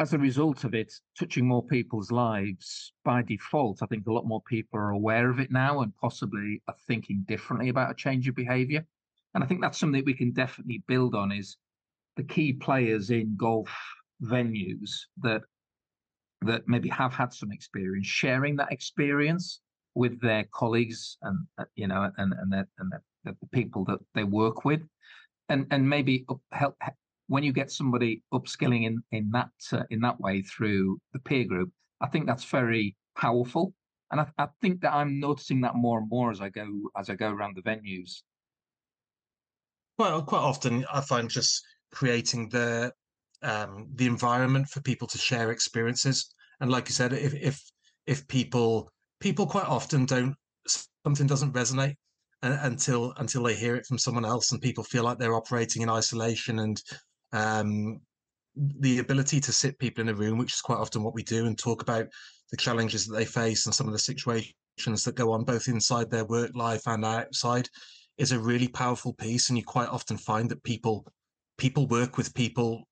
as 0.00 0.14
a 0.14 0.18
result 0.18 0.64
of 0.64 0.74
it 0.74 0.94
touching 1.18 1.46
more 1.46 1.62
people's 1.62 2.10
lives 2.10 2.94
by 3.04 3.20
default, 3.20 3.82
I 3.82 3.86
think 3.86 4.06
a 4.06 4.12
lot 4.12 4.26
more 4.26 4.40
people 4.48 4.78
are 4.78 4.92
aware 4.92 5.28
of 5.28 5.40
it 5.40 5.50
now 5.50 5.82
and 5.82 5.94
possibly 5.96 6.62
are 6.68 6.74
thinking 6.86 7.22
differently 7.28 7.68
about 7.68 7.90
a 7.90 7.94
change 7.94 8.26
of 8.26 8.34
behavior. 8.34 8.86
And 9.34 9.44
I 9.44 9.46
think 9.46 9.60
that's 9.60 9.78
something 9.78 10.00
that 10.00 10.06
we 10.06 10.14
can 10.14 10.32
definitely 10.32 10.82
build 10.88 11.14
on 11.14 11.32
is 11.32 11.58
the 12.16 12.22
key 12.22 12.54
players 12.54 13.10
in 13.10 13.36
golf 13.36 13.70
venues 14.22 14.90
that 15.18 15.42
that 16.42 16.66
maybe 16.66 16.88
have 16.88 17.12
had 17.12 17.34
some 17.34 17.52
experience 17.52 18.06
sharing 18.06 18.56
that 18.56 18.72
experience 18.72 19.60
with 19.94 20.18
their 20.22 20.44
colleagues 20.54 21.18
and 21.20 21.46
uh, 21.58 21.64
you 21.74 21.86
know 21.86 22.10
and 22.16 22.32
and, 22.38 22.50
their, 22.50 22.66
and 22.78 22.90
the, 23.24 23.36
the 23.38 23.46
people 23.48 23.84
that 23.84 23.98
they 24.14 24.24
work 24.24 24.64
with 24.64 24.80
and 25.50 25.66
and 25.70 25.86
maybe 25.86 26.24
help 26.52 26.74
when 27.30 27.44
you 27.44 27.52
get 27.52 27.70
somebody 27.70 28.24
upskilling 28.34 28.86
in 28.86 29.00
in 29.12 29.30
that 29.30 29.50
uh, 29.72 29.84
in 29.90 30.00
that 30.00 30.20
way 30.20 30.42
through 30.42 30.98
the 31.12 31.20
peer 31.20 31.44
group, 31.44 31.70
I 32.00 32.08
think 32.08 32.26
that's 32.26 32.44
very 32.44 32.96
powerful, 33.16 33.72
and 34.10 34.20
I, 34.20 34.26
I, 34.36 34.48
think 34.60 34.80
that 34.80 34.92
I'm 34.92 35.20
noticing 35.20 35.60
that 35.60 35.76
more 35.76 36.00
and 36.00 36.08
more 36.10 36.32
as 36.32 36.40
I 36.40 36.48
go 36.48 36.66
as 36.98 37.08
I 37.08 37.14
go 37.14 37.30
around 37.30 37.54
the 37.54 37.62
venues. 37.62 38.22
Well, 39.96 40.22
quite 40.22 40.40
often 40.40 40.84
I 40.92 41.02
find 41.02 41.30
just 41.30 41.62
creating 41.92 42.48
the 42.48 42.92
um, 43.42 43.86
the 43.94 44.06
environment 44.06 44.66
for 44.68 44.80
people 44.82 45.06
to 45.06 45.18
share 45.18 45.52
experiences, 45.52 46.34
and 46.60 46.68
like 46.68 46.88
you 46.88 46.94
said, 46.94 47.12
if 47.12 47.32
if 47.34 47.62
if 48.08 48.26
people 48.26 48.90
people 49.20 49.46
quite 49.46 49.68
often 49.68 50.04
don't 50.04 50.34
something 51.04 51.28
doesn't 51.28 51.54
resonate 51.54 51.94
until 52.42 53.12
until 53.18 53.44
they 53.44 53.54
hear 53.54 53.76
it 53.76 53.86
from 53.86 53.98
someone 53.98 54.24
else 54.24 54.50
and 54.50 54.60
people 54.60 54.82
feel 54.82 55.04
like 55.04 55.18
they're 55.18 55.36
operating 55.36 55.82
in 55.82 55.90
isolation 55.90 56.58
and 56.58 56.82
um, 57.32 58.00
the 58.56 58.98
ability 58.98 59.40
to 59.40 59.52
sit 59.52 59.78
people 59.78 60.02
in 60.02 60.08
a 60.08 60.14
room, 60.14 60.38
which 60.38 60.54
is 60.54 60.60
quite 60.60 60.78
often 60.78 61.02
what 61.02 61.14
we 61.14 61.22
do, 61.22 61.46
and 61.46 61.58
talk 61.58 61.82
about 61.82 62.06
the 62.50 62.56
challenges 62.56 63.06
that 63.06 63.14
they 63.14 63.24
face 63.24 63.66
and 63.66 63.74
some 63.74 63.86
of 63.86 63.92
the 63.92 63.98
situations 63.98 65.04
that 65.04 65.14
go 65.14 65.32
on 65.32 65.44
both 65.44 65.68
inside 65.68 66.10
their 66.10 66.24
work 66.24 66.50
life 66.54 66.82
and 66.86 67.04
outside, 67.04 67.68
is 68.18 68.32
a 68.32 68.38
really 68.38 68.68
powerful 68.68 69.12
piece. 69.14 69.48
And 69.48 69.56
you 69.58 69.64
quite 69.64 69.88
often 69.88 70.16
find 70.16 70.50
that 70.50 70.62
people 70.64 71.06
people 71.56 71.86
work 71.86 72.16
with 72.16 72.34
people 72.34 72.82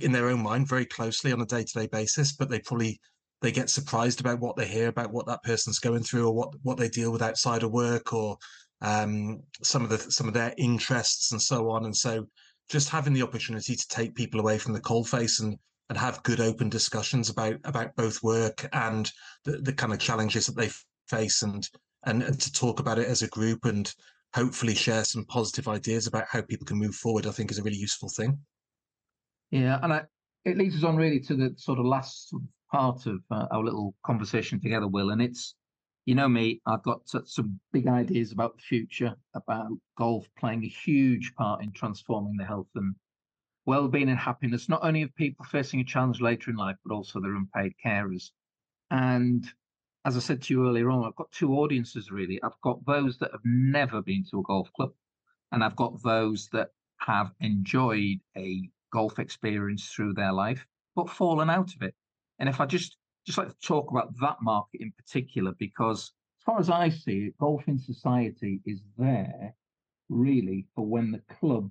in 0.00 0.12
their 0.12 0.28
own 0.28 0.42
mind 0.42 0.68
very 0.68 0.84
closely 0.84 1.32
on 1.32 1.40
a 1.40 1.46
day 1.46 1.64
to 1.64 1.78
day 1.78 1.86
basis, 1.86 2.32
but 2.32 2.50
they 2.50 2.60
probably 2.60 3.00
they 3.40 3.52
get 3.52 3.70
surprised 3.70 4.20
about 4.20 4.40
what 4.40 4.56
they 4.56 4.66
hear 4.66 4.88
about 4.88 5.12
what 5.12 5.26
that 5.26 5.42
person's 5.44 5.78
going 5.78 6.02
through 6.02 6.26
or 6.26 6.34
what 6.34 6.50
what 6.62 6.76
they 6.76 6.88
deal 6.88 7.12
with 7.12 7.22
outside 7.22 7.62
of 7.62 7.70
work 7.70 8.12
or 8.12 8.36
um, 8.80 9.40
some 9.62 9.82
of 9.82 9.90
the 9.90 9.98
some 9.98 10.28
of 10.28 10.34
their 10.34 10.54
interests 10.58 11.32
and 11.32 11.40
so 11.40 11.70
on. 11.70 11.84
And 11.84 11.96
so 11.96 12.26
just 12.68 12.88
having 12.88 13.12
the 13.12 13.22
opportunity 13.22 13.74
to 13.74 13.88
take 13.88 14.14
people 14.14 14.40
away 14.40 14.58
from 14.58 14.72
the 14.72 14.80
coalface 14.80 15.40
and 15.40 15.58
and 15.88 15.96
have 15.96 16.22
good 16.22 16.40
open 16.40 16.68
discussions 16.68 17.30
about 17.30 17.56
about 17.64 17.94
both 17.96 18.22
work 18.22 18.68
and 18.72 19.10
the, 19.44 19.52
the 19.58 19.72
kind 19.72 19.92
of 19.92 19.98
challenges 19.98 20.46
that 20.46 20.56
they 20.56 20.70
face 21.08 21.42
and, 21.42 21.68
and 22.04 22.22
and 22.22 22.40
to 22.40 22.52
talk 22.52 22.80
about 22.80 22.98
it 22.98 23.08
as 23.08 23.22
a 23.22 23.28
group 23.28 23.64
and 23.64 23.94
hopefully 24.34 24.74
share 24.74 25.04
some 25.04 25.24
positive 25.24 25.66
ideas 25.66 26.06
about 26.06 26.26
how 26.30 26.42
people 26.42 26.66
can 26.66 26.78
move 26.78 26.94
forward 26.94 27.26
i 27.26 27.30
think 27.30 27.50
is 27.50 27.58
a 27.58 27.62
really 27.62 27.76
useful 27.76 28.10
thing. 28.10 28.38
Yeah 29.50 29.78
and 29.82 29.92
I, 29.92 30.02
it 30.44 30.58
leads 30.58 30.76
us 30.76 30.84
on 30.84 30.96
really 30.96 31.20
to 31.20 31.34
the 31.34 31.54
sort 31.56 31.78
of 31.78 31.86
last 31.86 32.34
part 32.70 33.06
of 33.06 33.20
uh, 33.30 33.46
our 33.50 33.64
little 33.64 33.94
conversation 34.04 34.60
together 34.60 34.86
will 34.86 35.10
and 35.10 35.22
it's 35.22 35.54
you 36.08 36.14
know 36.14 36.26
me, 36.26 36.58
I've 36.64 36.82
got 36.84 37.02
some 37.06 37.60
big 37.70 37.86
ideas 37.86 38.32
about 38.32 38.56
the 38.56 38.62
future, 38.62 39.14
about 39.34 39.68
golf 39.98 40.26
playing 40.38 40.64
a 40.64 40.66
huge 40.66 41.34
part 41.34 41.62
in 41.62 41.70
transforming 41.70 42.38
the 42.38 42.46
health 42.46 42.70
and 42.76 42.94
well-being 43.66 44.08
and 44.08 44.18
happiness, 44.18 44.70
not 44.70 44.82
only 44.82 45.02
of 45.02 45.14
people 45.16 45.44
facing 45.44 45.80
a 45.80 45.84
challenge 45.84 46.22
later 46.22 46.50
in 46.50 46.56
life, 46.56 46.76
but 46.82 46.94
also 46.94 47.20
their 47.20 47.34
unpaid 47.34 47.74
carers. 47.84 48.30
And 48.90 49.46
as 50.06 50.16
I 50.16 50.20
said 50.20 50.40
to 50.40 50.54
you 50.54 50.66
earlier 50.66 50.88
on, 50.88 51.04
I've 51.04 51.14
got 51.14 51.30
two 51.30 51.52
audiences 51.52 52.10
really. 52.10 52.40
I've 52.42 52.58
got 52.62 52.86
those 52.86 53.18
that 53.18 53.32
have 53.32 53.44
never 53.44 54.00
been 54.00 54.24
to 54.30 54.38
a 54.38 54.44
golf 54.44 54.72
club, 54.72 54.92
and 55.52 55.62
I've 55.62 55.76
got 55.76 56.02
those 56.02 56.48
that 56.52 56.68
have 57.00 57.32
enjoyed 57.40 58.20
a 58.34 58.62
golf 58.94 59.18
experience 59.18 59.84
through 59.88 60.14
their 60.14 60.32
life, 60.32 60.66
but 60.96 61.10
fallen 61.10 61.50
out 61.50 61.74
of 61.74 61.82
it. 61.82 61.94
And 62.38 62.48
if 62.48 62.62
I 62.62 62.64
just 62.64 62.96
just 63.28 63.36
like 63.36 63.48
to 63.48 63.66
talk 63.66 63.90
about 63.90 64.18
that 64.22 64.38
market 64.40 64.80
in 64.80 64.90
particular 64.92 65.52
because, 65.58 66.12
as 66.40 66.44
far 66.46 66.58
as 66.58 66.70
I 66.70 66.88
see 66.88 67.26
it, 67.26 67.38
Golf 67.38 67.62
in 67.68 67.78
Society 67.78 68.62
is 68.64 68.80
there 68.96 69.54
really 70.08 70.64
for 70.74 70.86
when 70.86 71.12
the 71.12 71.20
club 71.38 71.70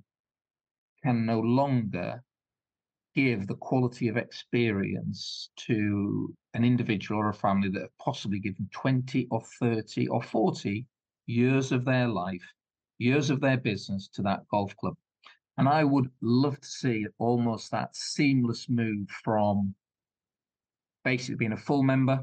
can 1.03 1.25
no 1.25 1.39
longer 1.39 2.23
give 3.15 3.47
the 3.47 3.55
quality 3.55 4.07
of 4.07 4.17
experience 4.17 5.49
to 5.55 6.31
an 6.53 6.63
individual 6.63 7.19
or 7.19 7.29
a 7.29 7.33
family 7.33 7.69
that 7.69 7.81
have 7.81 7.97
possibly 7.97 8.37
given 8.37 8.69
20 8.71 9.27
or 9.31 9.41
30 9.59 10.09
or 10.09 10.21
40 10.21 10.85
years 11.25 11.71
of 11.71 11.85
their 11.85 12.07
life, 12.07 12.53
years 12.99 13.31
of 13.31 13.41
their 13.41 13.57
business 13.57 14.07
to 14.09 14.21
that 14.21 14.47
golf 14.51 14.77
club. 14.77 14.95
And 15.57 15.67
I 15.67 15.83
would 15.83 16.11
love 16.21 16.61
to 16.61 16.67
see 16.67 17.07
almost 17.17 17.71
that 17.71 17.95
seamless 17.95 18.69
move 18.69 19.09
from 19.23 19.73
basically 21.07 21.35
being 21.35 21.53
a 21.53 21.65
full 21.69 21.83
member 21.83 22.21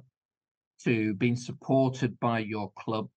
to 0.79 1.15
being 1.15 1.37
supported 1.37 2.21
by 2.21 2.39
your 2.39 2.71
club 2.79 3.09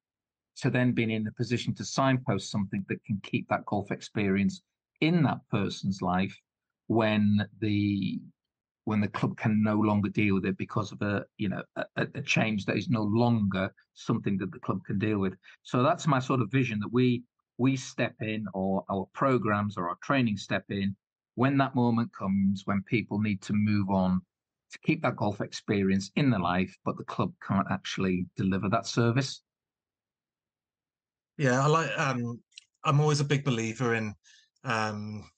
to 0.56 0.70
then 0.70 0.94
being 0.94 1.12
in 1.12 1.28
a 1.28 1.32
position 1.34 1.76
to 1.76 1.84
signpost 1.84 2.50
something 2.50 2.86
that 2.88 3.04
can 3.04 3.20
keep 3.22 3.46
that 3.50 3.66
golf 3.66 3.92
experience 3.92 4.62
in 5.02 5.22
that 5.22 5.40
person's 5.52 6.02
life 6.02 6.34
when 6.88 7.46
the 7.60 8.22
when 8.86 9.02
the 9.02 9.10
club 9.10 9.36
can 9.36 9.62
no 9.62 9.76
longer 9.76 10.08
deal 10.08 10.36
with 10.36 10.46
it 10.46 10.58
because 10.58 10.94
of 10.94 11.02
a 11.02 11.26
you 11.38 11.50
know 11.50 11.62
a, 11.76 12.08
a, 12.16 12.22
change 12.22 12.64
that 12.66 12.78
is 12.78 12.88
no 12.88 13.04
longer 13.04 13.70
something 13.94 14.38
that 14.38 14.54
the 14.54 14.60
club 14.60 14.80
can 14.86 14.98
deal 14.98 15.20
with. 15.20 15.36
So 15.64 15.84
that's 15.84 16.08
my 16.08 16.20
sort 16.20 16.40
of 16.40 16.50
vision 16.50 16.80
that 16.80 16.94
we 16.94 17.24
we 17.58 17.76
step 17.76 18.16
in 18.22 18.46
or 18.54 18.86
our 18.90 19.06
programs 19.14 19.76
or 19.76 19.90
our 19.90 19.98
training 20.02 20.38
step 20.38 20.64
in. 20.70 20.96
When 21.36 21.58
that 21.58 21.76
moment 21.76 22.10
comes 22.18 22.62
when 22.64 22.82
people 22.84 23.20
need 23.20 23.42
to 23.42 23.54
move 23.54 23.90
on 23.90 24.22
to 24.72 24.80
keep 24.80 25.02
that 25.02 25.16
golf 25.16 25.42
experience 25.42 26.12
in 26.16 26.30
their 26.30 26.40
life, 26.40 26.76
but 26.84 26.98
the 26.98 27.04
club 27.06 27.34
can't 27.46 27.68
actually 27.72 28.26
deliver 28.36 28.70
that 28.70 28.88
service. 28.88 29.42
Yeah, 31.38 31.64
I 31.64 31.68
like. 31.68 31.90
Um, 31.98 32.40
I'm 32.84 33.00
always 33.00 33.20
a 33.20 33.26
big 33.26 33.44
believer 33.44 33.94
in. 33.96 34.14
Um, 34.64 35.30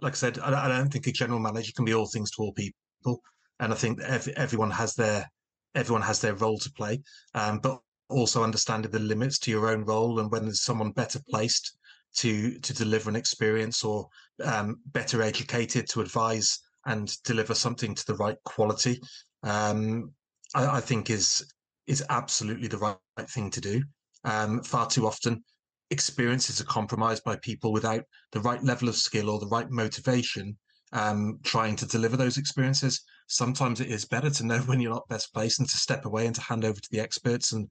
like 0.00 0.12
I 0.12 0.16
said, 0.16 0.38
I, 0.38 0.66
I 0.66 0.68
don't 0.68 0.92
think 0.92 1.06
a 1.06 1.12
general 1.12 1.40
manager 1.40 1.72
can 1.74 1.84
be 1.84 1.94
all 1.94 2.06
things 2.06 2.30
to 2.32 2.42
all 2.42 2.52
people, 2.52 3.20
and 3.60 3.72
I 3.72 3.76
think 3.76 4.00
every, 4.00 4.36
everyone 4.36 4.70
has 4.70 4.94
their 4.94 5.28
everyone 5.74 6.02
has 6.02 6.20
their 6.20 6.34
role 6.34 6.58
to 6.58 6.72
play, 6.72 7.02
um, 7.34 7.58
but 7.58 7.80
also 8.08 8.44
understanding 8.44 8.90
the 8.90 8.98
limits 8.98 9.38
to 9.40 9.50
your 9.50 9.68
own 9.68 9.84
role 9.84 10.20
and 10.20 10.30
when 10.30 10.44
there's 10.44 10.62
someone 10.62 10.92
better 10.92 11.20
placed 11.28 11.76
to 12.14 12.58
to 12.60 12.72
deliver 12.72 13.10
an 13.10 13.16
experience 13.16 13.84
or 13.84 14.08
um, 14.44 14.76
better 14.86 15.22
educated 15.22 15.88
to 15.88 16.00
advise 16.00 16.60
and 16.86 17.16
deliver 17.24 17.54
something 17.54 17.94
to 17.94 18.06
the 18.06 18.14
right 18.14 18.36
quality. 18.44 19.00
Um, 19.42 20.12
I, 20.54 20.78
I, 20.78 20.80
think 20.80 21.10
is 21.10 21.46
is 21.86 22.04
absolutely 22.08 22.68
the 22.68 22.78
right, 22.78 22.96
right 23.18 23.28
thing 23.28 23.50
to 23.50 23.60
do. 23.60 23.82
Um, 24.24 24.62
far 24.62 24.88
too 24.88 25.06
often, 25.06 25.44
experiences 25.90 26.60
are 26.60 26.64
compromised 26.64 27.22
by 27.24 27.36
people 27.36 27.72
without 27.72 28.04
the 28.32 28.40
right 28.40 28.62
level 28.62 28.88
of 28.88 28.96
skill 28.96 29.30
or 29.30 29.38
the 29.38 29.46
right 29.46 29.70
motivation 29.70 30.56
um, 30.92 31.38
trying 31.42 31.76
to 31.76 31.86
deliver 31.86 32.16
those 32.16 32.38
experiences. 32.38 33.02
Sometimes 33.28 33.80
it 33.80 33.88
is 33.88 34.04
better 34.04 34.30
to 34.30 34.46
know 34.46 34.58
when 34.66 34.80
you're 34.80 34.92
not 34.92 35.08
best 35.08 35.32
placed 35.32 35.60
and 35.60 35.68
to 35.68 35.76
step 35.76 36.04
away 36.04 36.26
and 36.26 36.34
to 36.34 36.40
hand 36.40 36.64
over 36.64 36.80
to 36.80 36.88
the 36.90 37.00
experts. 37.00 37.52
And 37.52 37.68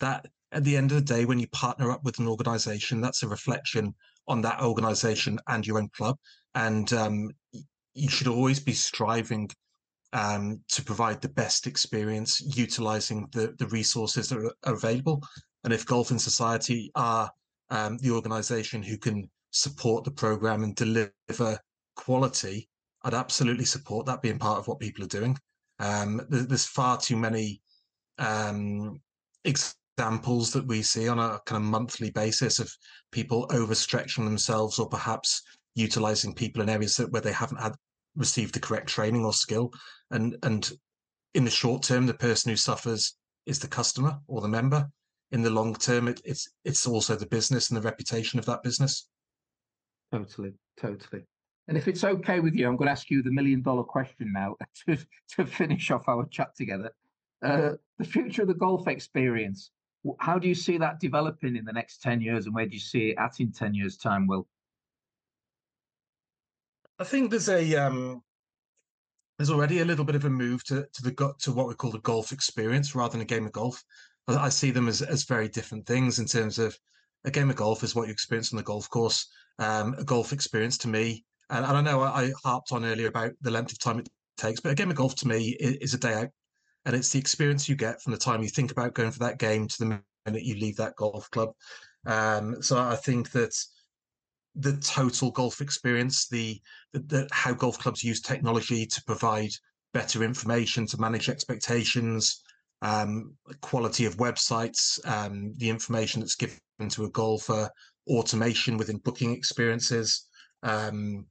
that, 0.00 0.26
at 0.52 0.64
the 0.64 0.76
end 0.76 0.92
of 0.92 0.96
the 0.96 1.14
day, 1.14 1.24
when 1.24 1.38
you 1.38 1.48
partner 1.48 1.90
up 1.90 2.04
with 2.04 2.18
an 2.18 2.28
organization, 2.28 3.00
that's 3.00 3.22
a 3.22 3.28
reflection 3.28 3.94
on 4.28 4.42
that 4.42 4.60
organization 4.60 5.38
and 5.48 5.66
your 5.66 5.78
own 5.78 5.88
club. 5.96 6.16
And 6.54 6.92
um, 6.92 7.30
you 7.94 8.08
should 8.08 8.28
always 8.28 8.60
be 8.60 8.72
striving 8.72 9.50
um, 10.12 10.60
to 10.68 10.82
provide 10.82 11.20
the 11.20 11.28
best 11.28 11.66
experience, 11.66 12.40
utilizing 12.56 13.28
the, 13.32 13.54
the 13.58 13.66
resources 13.68 14.28
that 14.28 14.38
are 14.38 14.54
available. 14.64 15.22
And 15.64 15.72
if 15.72 15.86
Golf 15.86 16.10
in 16.10 16.18
Society 16.18 16.90
are 16.94 17.30
um, 17.70 17.98
the 17.98 18.10
organization 18.10 18.82
who 18.82 18.98
can 18.98 19.30
support 19.50 20.04
the 20.04 20.10
program 20.10 20.62
and 20.62 20.74
deliver 20.74 21.58
quality, 21.96 22.68
I'd 23.04 23.14
absolutely 23.14 23.64
support 23.64 24.06
that 24.06 24.22
being 24.22 24.38
part 24.38 24.58
of 24.58 24.68
what 24.68 24.80
people 24.80 25.04
are 25.04 25.08
doing. 25.08 25.36
Um, 25.78 26.20
there's 26.28 26.66
far 26.66 26.98
too 26.98 27.16
many 27.16 27.62
um, 28.18 29.00
examples 29.44 30.52
that 30.52 30.66
we 30.66 30.82
see 30.82 31.08
on 31.08 31.18
a 31.18 31.40
kind 31.46 31.62
of 31.62 31.68
monthly 31.68 32.10
basis 32.10 32.58
of 32.58 32.72
people 33.10 33.48
overstretching 33.48 34.24
themselves 34.24 34.78
or 34.78 34.88
perhaps 34.88 35.42
utilizing 35.74 36.34
people 36.34 36.62
in 36.62 36.68
areas 36.68 36.96
that, 36.96 37.10
where 37.10 37.22
they 37.22 37.32
haven't 37.32 37.60
had 37.60 37.74
received 38.16 38.54
the 38.54 38.60
correct 38.60 38.88
training 38.88 39.24
or 39.24 39.32
skill. 39.32 39.72
And 40.10 40.36
and 40.42 40.70
in 41.34 41.44
the 41.44 41.50
short 41.50 41.82
term, 41.82 42.06
the 42.06 42.14
person 42.14 42.50
who 42.50 42.56
suffers 42.56 43.16
is 43.46 43.58
the 43.58 43.68
customer 43.68 44.18
or 44.26 44.40
the 44.40 44.48
member. 44.48 44.90
In 45.30 45.42
the 45.42 45.50
long 45.50 45.74
term, 45.74 46.08
it, 46.08 46.20
it's 46.24 46.48
it's 46.64 46.86
also 46.86 47.16
the 47.16 47.26
business 47.26 47.70
and 47.70 47.76
the 47.76 47.88
reputation 47.88 48.38
of 48.38 48.44
that 48.46 48.62
business. 48.62 49.08
Totally, 50.12 50.52
totally. 50.78 51.22
And 51.68 51.78
if 51.78 51.88
it's 51.88 52.04
okay 52.04 52.40
with 52.40 52.54
you, 52.54 52.68
I'm 52.68 52.76
going 52.76 52.88
to 52.88 52.92
ask 52.92 53.08
you 53.08 53.22
the 53.22 53.30
million 53.30 53.62
dollar 53.62 53.84
question 53.84 54.32
now 54.32 54.56
to, 54.86 54.98
to 55.36 55.46
finish 55.46 55.90
off 55.90 56.08
our 56.08 56.26
chat 56.26 56.54
together. 56.56 56.90
Uh, 57.42 57.72
the 57.98 58.04
future 58.04 58.42
of 58.42 58.48
the 58.48 58.54
golf 58.54 58.86
experience, 58.88 59.70
how 60.18 60.38
do 60.38 60.48
you 60.48 60.54
see 60.54 60.76
that 60.78 61.00
developing 61.00 61.56
in 61.56 61.64
the 61.64 61.72
next 61.72 62.02
10 62.02 62.20
years 62.20 62.46
and 62.46 62.54
where 62.54 62.66
do 62.66 62.74
you 62.74 62.80
see 62.80 63.10
it 63.10 63.18
at 63.18 63.40
in 63.40 63.50
10 63.52 63.74
years' 63.74 63.96
time, 63.96 64.26
Will? 64.26 64.46
I 67.02 67.04
think 67.04 67.32
there's 67.32 67.48
a 67.48 67.74
um, 67.74 68.22
there's 69.36 69.50
already 69.50 69.80
a 69.80 69.84
little 69.84 70.04
bit 70.04 70.14
of 70.14 70.24
a 70.24 70.30
move 70.30 70.62
to 70.66 70.86
to 70.92 71.02
the 71.02 71.34
to 71.40 71.50
what 71.50 71.66
we 71.66 71.74
call 71.74 71.90
the 71.90 71.98
golf 71.98 72.30
experience 72.30 72.94
rather 72.94 73.10
than 73.10 73.22
a 73.22 73.24
game 73.24 73.44
of 73.44 73.50
golf. 73.50 73.82
I, 74.28 74.50
see 74.50 74.70
them 74.70 74.86
as 74.86 75.02
as 75.02 75.24
very 75.24 75.48
different 75.48 75.84
things 75.84 76.20
in 76.20 76.26
terms 76.26 76.60
of 76.60 76.78
a 77.24 77.30
game 77.32 77.50
of 77.50 77.56
golf 77.56 77.82
is 77.82 77.96
what 77.96 78.06
you 78.06 78.12
experience 78.12 78.52
on 78.52 78.56
the 78.56 78.62
golf 78.62 78.88
course. 78.88 79.26
Um, 79.58 79.96
a 79.98 80.04
golf 80.04 80.32
experience 80.32 80.78
to 80.78 80.88
me, 80.88 81.24
and, 81.50 81.66
and 81.66 81.76
I 81.76 81.80
know 81.80 82.02
I, 82.02 82.26
I, 82.26 82.32
harped 82.44 82.70
on 82.70 82.84
earlier 82.84 83.08
about 83.08 83.32
the 83.40 83.50
length 83.50 83.72
of 83.72 83.80
time 83.80 83.98
it 83.98 84.08
takes, 84.36 84.60
but 84.60 84.70
a 84.70 84.76
game 84.76 84.90
of 84.90 84.96
golf 84.96 85.16
to 85.16 85.28
me 85.28 85.56
is, 85.58 85.74
is 85.78 85.94
a 85.94 85.98
day 85.98 86.14
out, 86.14 86.28
and 86.84 86.94
it's 86.94 87.10
the 87.10 87.18
experience 87.18 87.68
you 87.68 87.74
get 87.74 88.00
from 88.00 88.12
the 88.12 88.18
time 88.18 88.44
you 88.44 88.48
think 88.48 88.70
about 88.70 88.94
going 88.94 89.10
for 89.10 89.18
that 89.18 89.40
game 89.40 89.66
to 89.66 89.78
the 89.80 90.00
minute 90.24 90.44
you 90.44 90.54
leave 90.54 90.76
that 90.76 90.94
golf 90.94 91.28
club. 91.32 91.50
Um, 92.06 92.62
so 92.62 92.78
I 92.78 92.94
think 92.94 93.32
that 93.32 93.56
the 94.54 94.76
total 94.78 95.30
golf 95.30 95.60
experience, 95.60 96.28
the, 96.28 96.60
the, 96.92 97.00
the, 97.00 97.28
how 97.32 97.52
golf 97.52 97.78
clubs 97.78 98.04
use 98.04 98.20
technology 98.20 98.86
to 98.86 99.02
provide 99.04 99.50
better 99.94 100.22
information, 100.22 100.86
to 100.86 101.00
manage 101.00 101.28
expectations, 101.28 102.42
um, 102.82 103.34
quality 103.60 104.04
of 104.04 104.16
websites, 104.16 104.98
um, 105.06 105.54
the 105.56 105.70
information 105.70 106.20
that's 106.20 106.36
given 106.36 106.58
to 106.90 107.04
a 107.04 107.10
golfer, 107.10 107.70
automation 108.08 108.76
within 108.76 108.98
booking 108.98 109.32
experiences, 109.32 110.28
um, 110.62 111.24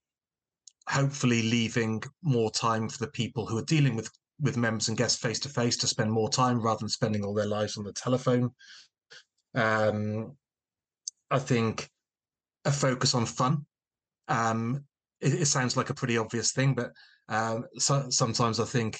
hopefully 0.89 1.43
leaving 1.43 2.01
more 2.23 2.51
time 2.51 2.89
for 2.89 2.97
the 2.99 3.11
people 3.11 3.45
who 3.45 3.57
are 3.57 3.65
dealing 3.65 3.95
with 3.95 4.09
with 4.41 4.57
members 4.57 4.87
and 4.87 4.97
guests 4.97 5.21
face 5.21 5.39
to 5.39 5.49
face 5.49 5.77
to 5.77 5.85
spend 5.85 6.11
more 6.11 6.27
time 6.27 6.59
rather 6.59 6.79
than 6.79 6.89
spending 6.89 7.23
all 7.23 7.33
their 7.33 7.45
lives 7.45 7.77
on 7.77 7.83
the 7.83 7.93
telephone. 7.93 8.49
Um, 9.53 10.35
I 11.29 11.37
think 11.37 11.90
a 12.65 12.71
focus 12.71 13.15
on 13.15 13.25
fun. 13.25 13.65
Um, 14.27 14.85
it, 15.19 15.33
it, 15.33 15.45
sounds 15.45 15.77
like 15.77 15.89
a 15.89 15.93
pretty 15.93 16.17
obvious 16.17 16.51
thing, 16.51 16.73
but 16.73 16.91
um, 17.29 17.65
so, 17.77 18.05
sometimes 18.09 18.59
I 18.59 18.65
think 18.65 18.99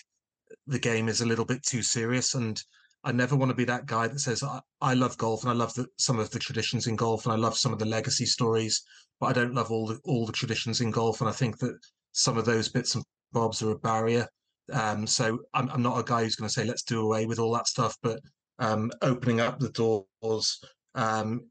the 0.68 0.80
game 0.80 1.10
is 1.10 1.22
a 1.22 1.26
little 1.26 1.46
bit 1.46 1.64
too 1.64 1.82
serious, 1.82 2.36
and 2.36 2.62
I 3.04 3.12
never 3.12 3.36
want 3.36 3.50
to 3.50 3.56
be 3.56 3.66
that 3.66 3.88
guy 3.88 4.08
that 4.08 4.20
says 4.20 4.44
I, 4.44 4.60
I 4.80 4.94
love 4.94 5.18
golf 5.18 5.44
and 5.44 5.52
I 5.52 5.56
love 5.56 5.74
the, 5.74 5.88
some 5.98 6.20
of 6.20 6.30
the 6.30 6.40
traditions 6.40 6.88
in 6.88 6.96
golf 6.96 7.26
and 7.26 7.34
I 7.34 7.38
love 7.38 7.58
some 7.58 7.74
of 7.74 7.80
the 7.80 7.86
legacy 7.86 8.26
stories, 8.26 8.84
but 9.20 9.28
I 9.28 9.34
don't 9.34 9.56
love 9.56 9.72
all 9.72 9.88
the 9.88 10.00
all 10.04 10.26
the 10.26 10.32
traditions 10.32 10.82
in 10.82 10.92
golf. 10.92 11.22
And 11.22 11.30
I 11.30 11.34
think 11.34 11.58
that 11.60 11.78
some 12.12 12.38
of 12.38 12.46
those 12.46 12.70
bits 12.70 12.96
and 12.96 13.04
bobs 13.32 13.64
are 13.64 13.72
a 13.72 13.80
barrier. 13.80 14.28
Um, 14.72 15.08
so 15.08 15.40
I'm, 15.54 15.70
I'm 15.70 15.82
not 15.82 16.00
a 16.00 16.04
guy 16.04 16.24
who's 16.24 16.36
going 16.36 16.48
to 16.48 16.54
say 16.54 16.64
let's 16.64 16.84
do 16.84 17.02
away 17.02 17.26
with 17.26 17.40
all 17.40 17.54
that 17.54 17.68
stuff, 17.68 17.96
but 18.04 18.20
um, 18.60 18.92
opening 19.02 19.42
up 19.42 19.60
the 19.60 19.70
doors, 19.70 20.64
um, 20.96 21.50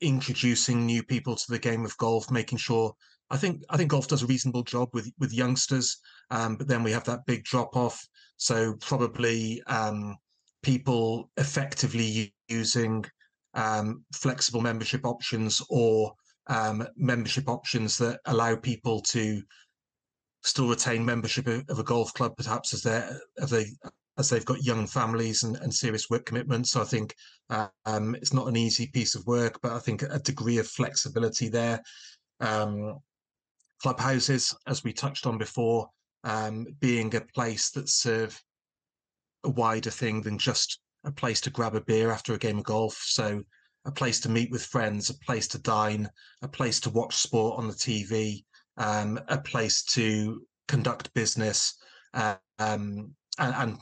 introducing 0.00 0.86
new 0.86 1.02
people 1.02 1.36
to 1.36 1.44
the 1.48 1.58
game 1.58 1.84
of 1.84 1.96
golf, 1.98 2.30
making 2.30 2.58
sure. 2.58 2.94
I 3.30 3.36
think 3.36 3.62
I 3.68 3.76
think 3.76 3.90
golf 3.90 4.08
does 4.08 4.22
a 4.22 4.26
reasonable 4.26 4.62
job 4.62 4.88
with 4.92 5.10
with 5.18 5.34
youngsters, 5.34 5.98
um, 6.30 6.56
but 6.56 6.66
then 6.66 6.82
we 6.82 6.92
have 6.92 7.04
that 7.04 7.26
big 7.26 7.44
drop 7.44 7.76
off. 7.76 8.02
So 8.36 8.74
probably 8.80 9.62
um, 9.66 10.16
people 10.62 11.30
effectively 11.36 12.34
using 12.48 13.04
um, 13.54 14.04
flexible 14.14 14.60
membership 14.60 15.04
options 15.04 15.62
or 15.68 16.14
um, 16.46 16.86
membership 16.96 17.48
options 17.48 17.98
that 17.98 18.20
allow 18.26 18.56
people 18.56 19.00
to 19.02 19.42
still 20.42 20.68
retain 20.68 21.04
membership 21.04 21.46
of 21.68 21.78
a 21.78 21.84
golf 21.84 22.14
club, 22.14 22.36
perhaps 22.36 22.72
as 22.72 22.82
they 22.82 23.08
as 23.40 23.50
they 23.50 23.66
as 24.18 24.28
they've 24.28 24.44
got 24.44 24.64
young 24.64 24.86
families 24.86 25.44
and, 25.44 25.56
and 25.56 25.72
serious 25.72 26.10
work 26.10 26.26
commitments. 26.26 26.72
So 26.72 26.80
I 26.80 26.84
think 26.84 27.14
um, 27.86 28.14
it's 28.16 28.32
not 28.32 28.48
an 28.48 28.56
easy 28.56 28.88
piece 28.88 29.14
of 29.14 29.26
work, 29.26 29.58
but 29.62 29.72
I 29.72 29.78
think 29.78 30.02
a 30.02 30.18
degree 30.18 30.58
of 30.58 30.66
flexibility 30.66 31.48
there. 31.48 31.80
Um, 32.40 32.98
clubhouses, 33.80 34.54
as 34.66 34.82
we 34.82 34.92
touched 34.92 35.26
on 35.26 35.38
before, 35.38 35.88
um, 36.24 36.66
being 36.80 37.14
a 37.14 37.20
place 37.20 37.70
that 37.70 37.88
serve 37.88 38.40
a 39.44 39.50
wider 39.50 39.90
thing 39.90 40.20
than 40.20 40.36
just 40.36 40.80
a 41.04 41.12
place 41.12 41.40
to 41.42 41.50
grab 41.50 41.76
a 41.76 41.80
beer 41.80 42.10
after 42.10 42.34
a 42.34 42.38
game 42.38 42.58
of 42.58 42.64
golf. 42.64 43.00
So 43.06 43.42
a 43.84 43.92
place 43.92 44.20
to 44.20 44.28
meet 44.28 44.50
with 44.50 44.64
friends, 44.64 45.10
a 45.10 45.14
place 45.14 45.46
to 45.48 45.58
dine, 45.58 46.10
a 46.42 46.48
place 46.48 46.80
to 46.80 46.90
watch 46.90 47.14
sport 47.14 47.58
on 47.58 47.68
the 47.68 47.74
TV, 47.74 48.44
um, 48.76 49.18
a 49.28 49.38
place 49.38 49.82
to 49.84 50.42
conduct 50.66 51.14
business, 51.14 51.74
uh, 52.14 52.34
um, 52.58 53.14
and, 53.38 53.54
and, 53.54 53.78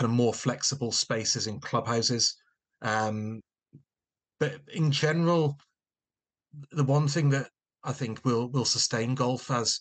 kind 0.00 0.10
of 0.10 0.16
more 0.16 0.32
flexible 0.32 0.90
spaces 0.90 1.46
in 1.46 1.60
clubhouses. 1.60 2.36
Um, 2.80 3.42
but 4.38 4.54
in 4.72 4.90
general, 4.90 5.58
the 6.72 6.84
one 6.84 7.06
thing 7.06 7.28
that 7.30 7.50
I 7.84 7.92
think 7.92 8.24
will 8.24 8.48
will 8.48 8.64
sustain 8.64 9.14
golf 9.14 9.50
as 9.50 9.80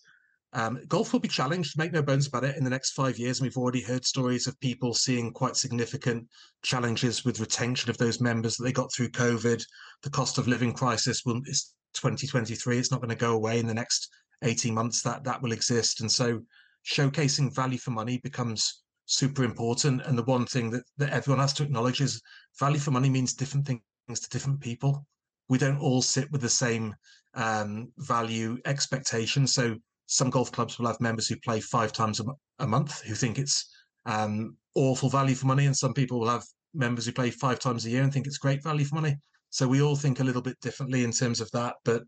um, 0.52 0.82
golf 0.90 1.14
will 1.14 1.22
be 1.22 1.30
challenged, 1.30 1.78
make 1.78 1.94
no 1.94 2.02
bones 2.02 2.28
about 2.28 2.44
it, 2.44 2.58
in 2.58 2.66
the 2.66 2.70
next 2.70 2.92
five 2.92 3.18
years. 3.18 3.40
And 3.40 3.46
we've 3.46 3.56
already 3.56 3.82
heard 3.82 4.04
stories 4.04 4.46
of 4.46 4.60
people 4.60 4.94
seeing 4.94 5.32
quite 5.32 5.56
significant 5.56 6.28
challenges 6.64 7.24
with 7.24 7.40
retention 7.40 7.90
of 7.90 7.98
those 7.98 8.20
members 8.20 8.58
that 8.58 8.66
they 8.66 8.74
got 8.74 8.92
through 8.92 9.12
COVID. 9.12 9.64
The 10.04 10.10
cost 10.10 10.38
of 10.38 10.50
living 10.50 10.74
crisis 10.74 11.24
will 11.26 11.40
is 11.46 11.76
2023. 11.94 12.78
It's 12.78 12.92
not 12.92 13.00
going 13.00 13.10
to 13.10 13.16
go 13.16 13.36
away 13.36 13.60
in 13.60 13.68
the 13.68 13.74
next 13.74 14.10
18 14.44 14.74
months. 14.74 15.02
That 15.02 15.24
that 15.24 15.42
will 15.42 15.54
exist, 15.54 16.02
and 16.02 16.12
so 16.12 16.42
showcasing 16.86 17.56
value 17.56 17.78
for 17.78 17.92
money 17.92 18.18
becomes 18.18 18.82
super 19.10 19.44
important. 19.44 20.04
And 20.06 20.18
the 20.18 20.24
one 20.24 20.46
thing 20.46 20.70
that, 20.70 20.84
that 20.98 21.10
everyone 21.10 21.42
has 21.42 21.54
to 21.54 21.64
acknowledge 21.64 22.00
is 22.00 22.22
value 22.60 22.80
for 22.80 22.92
money 22.92 23.10
means 23.10 23.34
different 23.34 23.66
things 23.66 24.20
to 24.20 24.30
different 24.30 24.62
people. 24.62 25.06
We 25.50 25.58
don't 25.58 25.80
all 25.80 26.04
sit 26.04 26.32
with 26.32 26.42
the 26.42 26.50
same 26.50 26.96
um, 27.34 27.92
value 27.98 28.60
expectations. 28.66 29.54
So 29.54 29.76
some 30.06 30.30
golf 30.30 30.52
clubs 30.52 30.78
will 30.78 30.88
have 30.88 31.02
members 31.02 31.28
who 31.28 31.36
play 31.38 31.60
five 31.60 31.92
times 31.92 32.20
a, 32.20 32.26
a 32.60 32.68
month 32.68 33.02
who 33.02 33.16
think 33.16 33.40
it's 33.40 33.74
um, 34.06 34.56
awful 34.76 35.10
value 35.10 35.36
for 35.36 35.48
money, 35.48 35.66
and 35.66 35.76
some 35.76 35.94
people 35.94 36.20
will 36.20 36.30
have 36.30 36.46
members 36.74 37.06
who 37.06 37.12
play 37.12 37.32
five 37.32 37.60
times 37.60 37.86
a 37.86 37.90
year 37.90 38.04
and 38.04 38.14
think 38.14 38.28
it's 38.28 38.38
great 38.38 38.64
value 38.64 38.86
for 38.86 38.96
money. 38.96 39.18
So 39.50 39.68
we 39.68 39.82
all 39.82 39.96
think 39.96 40.20
a 40.20 40.24
little 40.24 40.42
bit 40.44 40.60
differently 40.62 41.04
in 41.04 41.12
terms 41.12 41.42
of 41.42 41.50
that, 41.52 41.76
but 41.84 42.04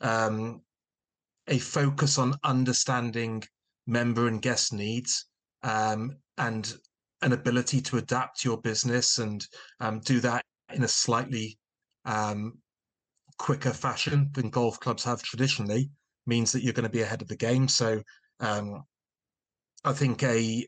um, 0.00 0.62
a 1.48 1.58
focus 1.58 2.18
on 2.18 2.34
understanding 2.44 3.42
member 3.86 4.26
and 4.26 4.40
guest 4.40 4.72
needs 4.72 5.26
um, 5.62 6.16
and 6.38 6.74
an 7.22 7.32
ability 7.32 7.80
to 7.80 7.96
adapt 7.96 8.44
your 8.44 8.60
business 8.60 9.18
and 9.18 9.46
um, 9.80 10.00
do 10.00 10.20
that 10.20 10.44
in 10.72 10.84
a 10.84 10.88
slightly 10.88 11.58
um, 12.04 12.58
quicker 13.38 13.72
fashion 13.72 14.30
than 14.34 14.50
golf 14.50 14.78
clubs 14.80 15.04
have 15.04 15.22
traditionally 15.22 15.90
means 16.26 16.52
that 16.52 16.62
you're 16.62 16.72
going 16.72 16.84
to 16.84 16.90
be 16.90 17.02
ahead 17.02 17.22
of 17.22 17.28
the 17.28 17.36
game. 17.36 17.68
So 17.68 18.02
um, 18.40 18.82
I 19.84 19.92
think 19.92 20.22
a 20.22 20.66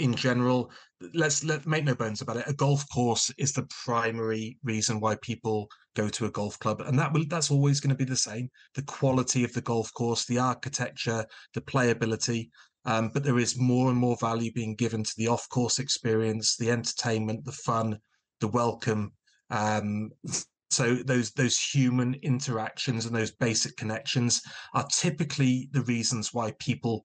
in 0.00 0.14
general, 0.14 0.70
let's 1.14 1.44
let 1.44 1.66
make 1.66 1.84
no 1.84 1.94
bones 1.94 2.22
about 2.22 2.38
it. 2.38 2.48
A 2.48 2.54
golf 2.54 2.84
course 2.92 3.30
is 3.38 3.52
the 3.52 3.68
primary 3.84 4.58
reason 4.64 4.98
why 4.98 5.16
people 5.16 5.68
go 5.94 6.08
to 6.08 6.26
a 6.26 6.30
golf 6.30 6.58
club, 6.58 6.80
and 6.80 6.98
that 6.98 7.12
will 7.12 7.24
that's 7.28 7.50
always 7.50 7.80
going 7.80 7.90
to 7.90 7.96
be 7.96 8.04
the 8.04 8.16
same. 8.16 8.50
The 8.74 8.82
quality 8.82 9.44
of 9.44 9.52
the 9.52 9.60
golf 9.60 9.92
course, 9.92 10.24
the 10.24 10.38
architecture, 10.38 11.24
the 11.54 11.60
playability. 11.60 12.48
Um, 12.84 13.10
but 13.12 13.24
there 13.24 13.38
is 13.38 13.58
more 13.58 13.90
and 13.90 13.98
more 13.98 14.16
value 14.20 14.52
being 14.52 14.74
given 14.74 15.04
to 15.04 15.12
the 15.16 15.28
off-course 15.28 15.78
experience, 15.78 16.56
the 16.56 16.70
entertainment, 16.70 17.44
the 17.44 17.52
fun, 17.52 17.98
the 18.40 18.48
welcome. 18.48 19.12
Um, 19.50 20.10
so 20.70 20.94
those 20.94 21.32
those 21.32 21.58
human 21.58 22.14
interactions 22.22 23.04
and 23.04 23.14
those 23.14 23.32
basic 23.32 23.76
connections 23.76 24.40
are 24.74 24.86
typically 24.86 25.68
the 25.72 25.82
reasons 25.82 26.32
why 26.32 26.52
people 26.58 27.04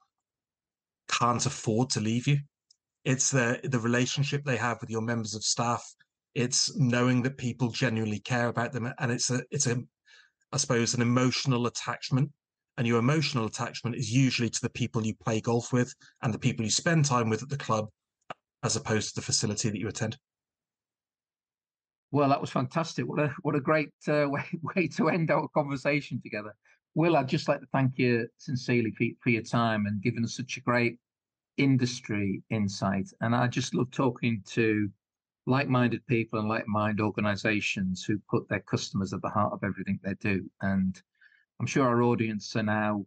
can't 1.09 1.45
afford 1.45 1.89
to 1.91 1.99
leave 1.99 2.27
you. 2.27 2.39
It's 3.03 3.29
the 3.31 3.59
the 3.63 3.79
relationship 3.79 4.43
they 4.43 4.57
have 4.57 4.79
with 4.81 4.89
your 4.89 5.01
members 5.01 5.35
of 5.35 5.43
staff. 5.43 5.83
It's 6.35 6.75
knowing 6.77 7.21
that 7.23 7.37
people 7.37 7.69
genuinely 7.69 8.19
care 8.19 8.47
about 8.47 8.71
them, 8.71 8.91
and 8.99 9.11
it's 9.11 9.29
a 9.29 9.43
it's 9.51 9.67
a 9.67 9.77
I 10.51 10.57
suppose 10.57 10.93
an 10.93 11.01
emotional 11.01 11.67
attachment. 11.67 12.31
And 12.77 12.85
your 12.85 12.99
emotional 12.99 13.45
attachment 13.45 13.95
is 13.95 14.11
usually 14.11 14.49
to 14.49 14.61
the 14.61 14.69
people 14.69 15.05
you 15.05 15.15
play 15.15 15.39
golf 15.39 15.71
with 15.71 15.93
and 16.21 16.33
the 16.33 16.39
people 16.39 16.65
you 16.65 16.71
spend 16.71 17.05
time 17.05 17.29
with 17.29 17.41
at 17.41 17.49
the 17.49 17.57
club, 17.57 17.87
as 18.63 18.75
opposed 18.75 19.09
to 19.09 19.15
the 19.15 19.25
facility 19.25 19.69
that 19.69 19.79
you 19.79 19.87
attend. 19.87 20.17
Well, 22.11 22.29
that 22.29 22.41
was 22.41 22.49
fantastic. 22.49 23.05
What 23.05 23.19
a 23.19 23.33
what 23.41 23.55
a 23.55 23.59
great 23.59 23.89
uh, 24.07 24.27
way, 24.29 24.45
way 24.75 24.87
to 24.89 25.09
end 25.09 25.31
our 25.31 25.47
conversation 25.49 26.21
together. 26.21 26.55
Will, 26.95 27.17
I'd 27.17 27.27
just 27.27 27.49
like 27.49 27.59
to 27.59 27.67
thank 27.73 27.97
you 27.97 28.27
sincerely 28.37 28.91
for, 28.91 29.05
for 29.21 29.29
your 29.29 29.41
time 29.41 29.85
and 29.85 30.01
giving 30.01 30.23
us 30.23 30.37
such 30.37 30.55
a 30.57 30.61
great 30.61 30.97
industry 31.57 32.41
insight. 32.49 33.09
And 33.21 33.35
I 33.35 33.47
just 33.47 33.73
love 33.75 33.91
talking 33.91 34.41
to 34.47 34.89
like-minded 35.45 36.05
people 36.07 36.39
and 36.39 36.47
like-minded 36.47 37.03
organizations 37.03 38.03
who 38.03 38.17
put 38.29 38.47
their 38.47 38.61
customers 38.61 39.13
at 39.13 39.21
the 39.21 39.29
heart 39.29 39.53
of 39.53 39.63
everything 39.63 39.99
they 40.03 40.15
do. 40.15 40.49
And 40.61 41.01
I'm 41.59 41.67
sure 41.67 41.87
our 41.87 42.01
audience 42.03 42.55
are 42.55 42.63
now 42.63 43.05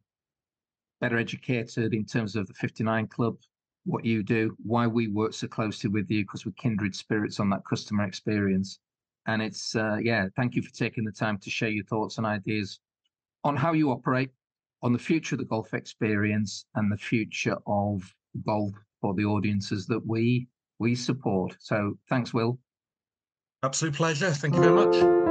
better 1.00 1.18
educated 1.18 1.94
in 1.94 2.04
terms 2.04 2.34
of 2.34 2.46
the 2.46 2.54
59 2.54 3.06
Club, 3.08 3.36
what 3.84 4.04
you 4.04 4.22
do, 4.22 4.56
why 4.62 4.86
we 4.86 5.08
work 5.08 5.32
so 5.32 5.46
closely 5.46 5.90
with 5.90 6.10
you, 6.10 6.24
because 6.24 6.44
we're 6.44 6.52
kindred 6.52 6.94
spirits 6.94 7.40
on 7.40 7.50
that 7.50 7.64
customer 7.68 8.04
experience. 8.04 8.80
And 9.26 9.42
it's, 9.42 9.76
uh, 9.76 9.98
yeah, 10.02 10.28
thank 10.36 10.54
you 10.54 10.62
for 10.62 10.72
taking 10.72 11.04
the 11.04 11.12
time 11.12 11.38
to 11.38 11.50
share 11.50 11.68
your 11.68 11.84
thoughts 11.84 12.18
and 12.18 12.26
ideas 12.26 12.80
on 13.44 13.56
how 13.56 13.72
you 13.72 13.90
operate, 13.90 14.30
on 14.82 14.92
the 14.92 14.98
future 14.98 15.34
of 15.34 15.40
the 15.40 15.44
golf 15.44 15.74
experience, 15.74 16.64
and 16.74 16.90
the 16.90 16.96
future 16.96 17.56
of 17.66 18.02
golf 18.46 18.72
for 19.00 19.14
the 19.14 19.24
audiences 19.24 19.86
that 19.86 20.04
we 20.06 20.48
we 20.78 20.94
support. 20.94 21.56
So 21.58 21.98
thanks, 22.08 22.32
Will. 22.32 22.58
Absolute 23.62 23.94
pleasure. 23.94 24.30
Thank 24.30 24.54
you 24.54 24.60
very 24.60 24.74
much. 24.74 25.27